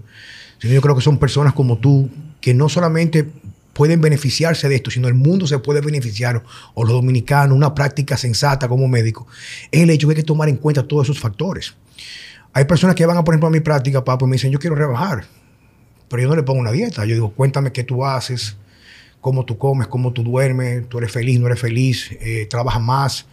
[0.58, 3.26] sino yo creo que son personas como tú que no solamente
[3.72, 6.42] pueden beneficiarse de esto, sino el mundo se puede beneficiar,
[6.74, 9.28] o los dominicanos, una práctica sensata como médico,
[9.70, 11.74] es el hecho de que hay que tomar en cuenta todos esos factores.
[12.52, 14.58] Hay personas que van a, por ejemplo, a mi práctica, papá, y me dicen, yo
[14.58, 15.24] quiero rebajar,
[16.08, 17.04] pero yo no le pongo una dieta.
[17.04, 18.56] Yo digo, cuéntame qué tú haces,
[19.20, 23.26] cómo tú comes, cómo tú duermes, tú eres feliz, no eres feliz, eh, trabajas más,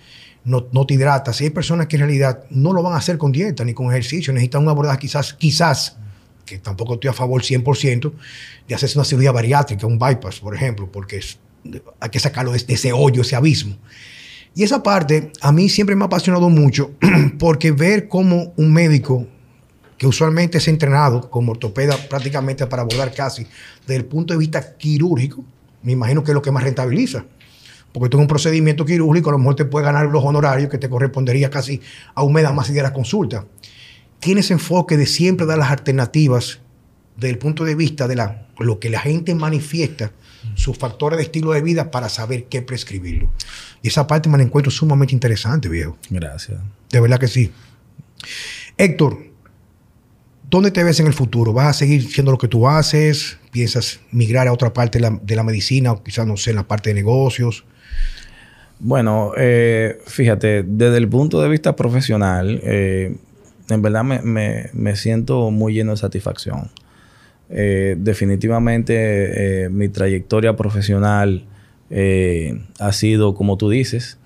[0.44, 1.42] no, no, te hidratas.
[1.42, 3.88] Y hay personas que en realidad no lo van a hacer con dieta ni con
[3.88, 5.98] ejercicio, necesitan un abordaje quizás, quizás,
[6.46, 8.12] que tampoco estoy a favor 100%,
[8.68, 11.20] de hacerse una cirugía bariátrica, un bypass, por ejemplo, porque
[12.00, 13.76] hay que sacarlo de, de ese hoyo, ese abismo.
[14.58, 16.92] Y esa parte a mí siempre me ha apasionado mucho
[17.40, 19.28] porque ver cómo un médico
[19.98, 23.46] que usualmente es entrenado como ortopeda prácticamente para abordar casi
[23.82, 25.44] desde el punto de vista quirúrgico,
[25.84, 27.26] me imagino que es lo que más rentabiliza.
[27.92, 30.78] Porque tú en un procedimiento quirúrgico a lo mejor te puede ganar los honorarios que
[30.78, 31.82] te correspondería casi
[32.14, 33.46] a un mes más de la consulta.
[34.20, 36.60] Tiene ese enfoque de siempre dar las alternativas
[37.18, 40.12] desde el punto de vista de la, lo que la gente manifiesta
[40.56, 43.32] sus factores de estilo de vida para saber qué prescribirlo.
[43.82, 45.98] Y esa parte me la encuentro sumamente interesante, viejo.
[46.10, 46.60] Gracias.
[46.90, 47.52] De verdad que sí.
[48.78, 49.18] Héctor,
[50.50, 51.54] ¿dónde te ves en el futuro?
[51.54, 53.38] ¿Vas a seguir siendo lo que tú haces?
[53.52, 56.90] ¿Piensas migrar a otra parte de la, medicina o quizás, no sé, en la parte
[56.90, 57.66] de negocios?
[58.80, 63.16] Bueno, eh, fíjate, desde el punto de vista profesional, eh,
[63.70, 66.70] en verdad me, siento muy lleno de satisfacción.
[67.50, 71.46] Eh, definitivamente mi trayectoria profesional
[72.80, 74.18] ha sido, como tú dices,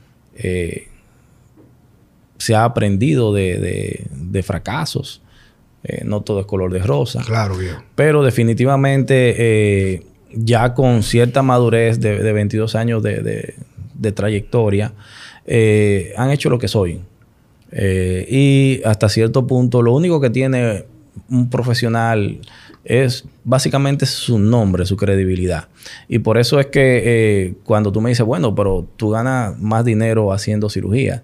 [2.38, 5.22] se ha aprendido de, de fracasos.
[6.06, 7.22] no todo es color de rosa.
[7.26, 7.76] Claro, bien.
[7.96, 13.54] Pero definitivamente ya con cierta madurez de, 22 años de,
[14.14, 14.94] trayectoria,
[15.46, 17.02] eh, han hecho lo que soy.
[17.72, 20.86] Eh, y hasta cierto punto, lo único que tiene
[21.30, 22.40] un profesional
[22.84, 25.68] es básicamente su nombre, su credibilidad.
[26.08, 29.86] Y por eso es que eh, cuando tú me dices, bueno, pero tú ganas más
[29.86, 31.24] dinero haciendo cirugía.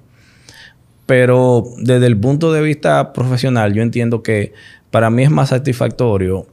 [1.05, 4.53] Pero desde el punto de vista profesional, yo entiendo que
[4.91, 6.47] para mí es más satisfactorio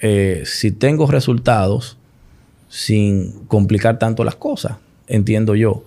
[0.00, 1.96] eh, si tengo resultados
[2.68, 5.84] sin complicar tanto las cosas, entiendo yo.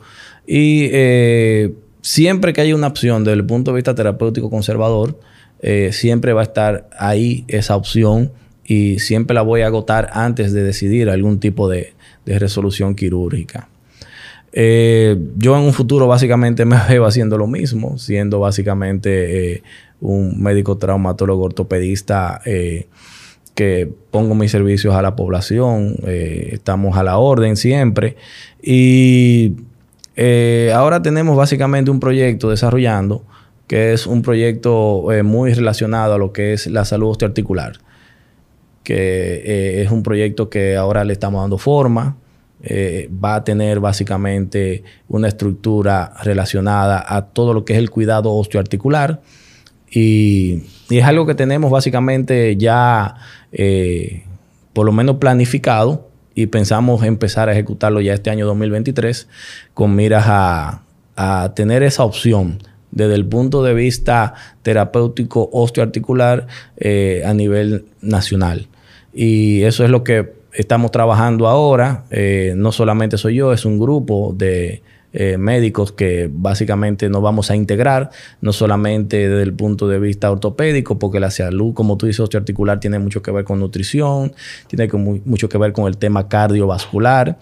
[0.47, 5.19] Y eh, siempre que haya una opción desde el punto de vista terapéutico conservador,
[5.89, 8.31] siempre va a estar ahí esa opción
[8.65, 11.93] y siempre la voy a agotar antes de decidir algún tipo de,
[12.25, 13.69] resolución quirúrgica.
[14.51, 19.61] yo en un futuro básicamente me veo haciendo lo mismo, siendo básicamente
[20.01, 22.41] un médico traumatólogo ortopedista
[23.55, 28.17] que pongo mis servicios a la población, eh, estamos a la orden siempre.
[28.61, 29.53] Y
[30.17, 33.23] eh, ahora tenemos básicamente un proyecto desarrollando
[33.67, 37.79] que es un proyecto eh, muy relacionado a lo que es la salud osteoarticular,
[38.85, 42.15] que es un proyecto que ahora le estamos dando forma,
[42.63, 49.21] va a tener básicamente una estructura relacionada a todo lo que es el cuidado osteoarticular
[49.91, 53.15] y, y es algo que tenemos básicamente ya
[53.51, 54.23] eh,
[54.73, 59.27] por lo menos planificado y pensamos empezar a ejecutarlo ya este año 2023
[59.73, 60.81] con miras a,
[61.55, 62.61] tener esa opción
[62.91, 64.33] desde el punto de vista
[64.63, 68.67] terapéutico osteoarticular eh, a nivel nacional.
[69.15, 72.03] Y eso es lo que estamos trabajando ahora.
[72.11, 77.49] Eh, no solamente soy yo, es un grupo de eh, médicos que básicamente nos vamos
[77.49, 78.09] a integrar,
[78.41, 82.81] no solamente desde el punto de vista ortopédico, porque la salud, como tú dices, osteoarticular
[82.81, 84.33] tiene mucho que ver con nutrición,
[84.67, 84.89] tiene
[85.23, 87.37] mucho que ver con el tema cardiovascular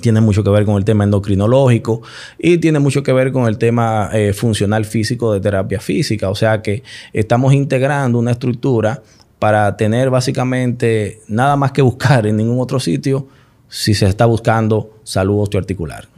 [0.00, 2.02] tiene mucho que ver con el tema endocrinológico
[2.38, 6.30] y tiene mucho que ver con el tema eh, funcional físico de terapia física.
[6.30, 6.82] O sea que
[7.12, 9.02] estamos integrando una estructura
[9.44, 13.28] para tener básicamente nada más que buscar en ningún otro sitio
[13.68, 16.08] si se está buscando salud osteoarticular.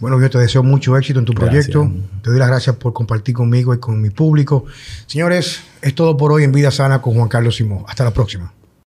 [0.00, 1.90] Bueno, yo te deseo mucho éxito en tu proyecto.
[2.22, 4.66] Te doy las gracias por compartir conmigo y con mi público.
[5.06, 7.86] Señores, es todo por hoy en Vida Sana con Juan Carlos Simón.
[7.88, 8.52] Hasta la próxima.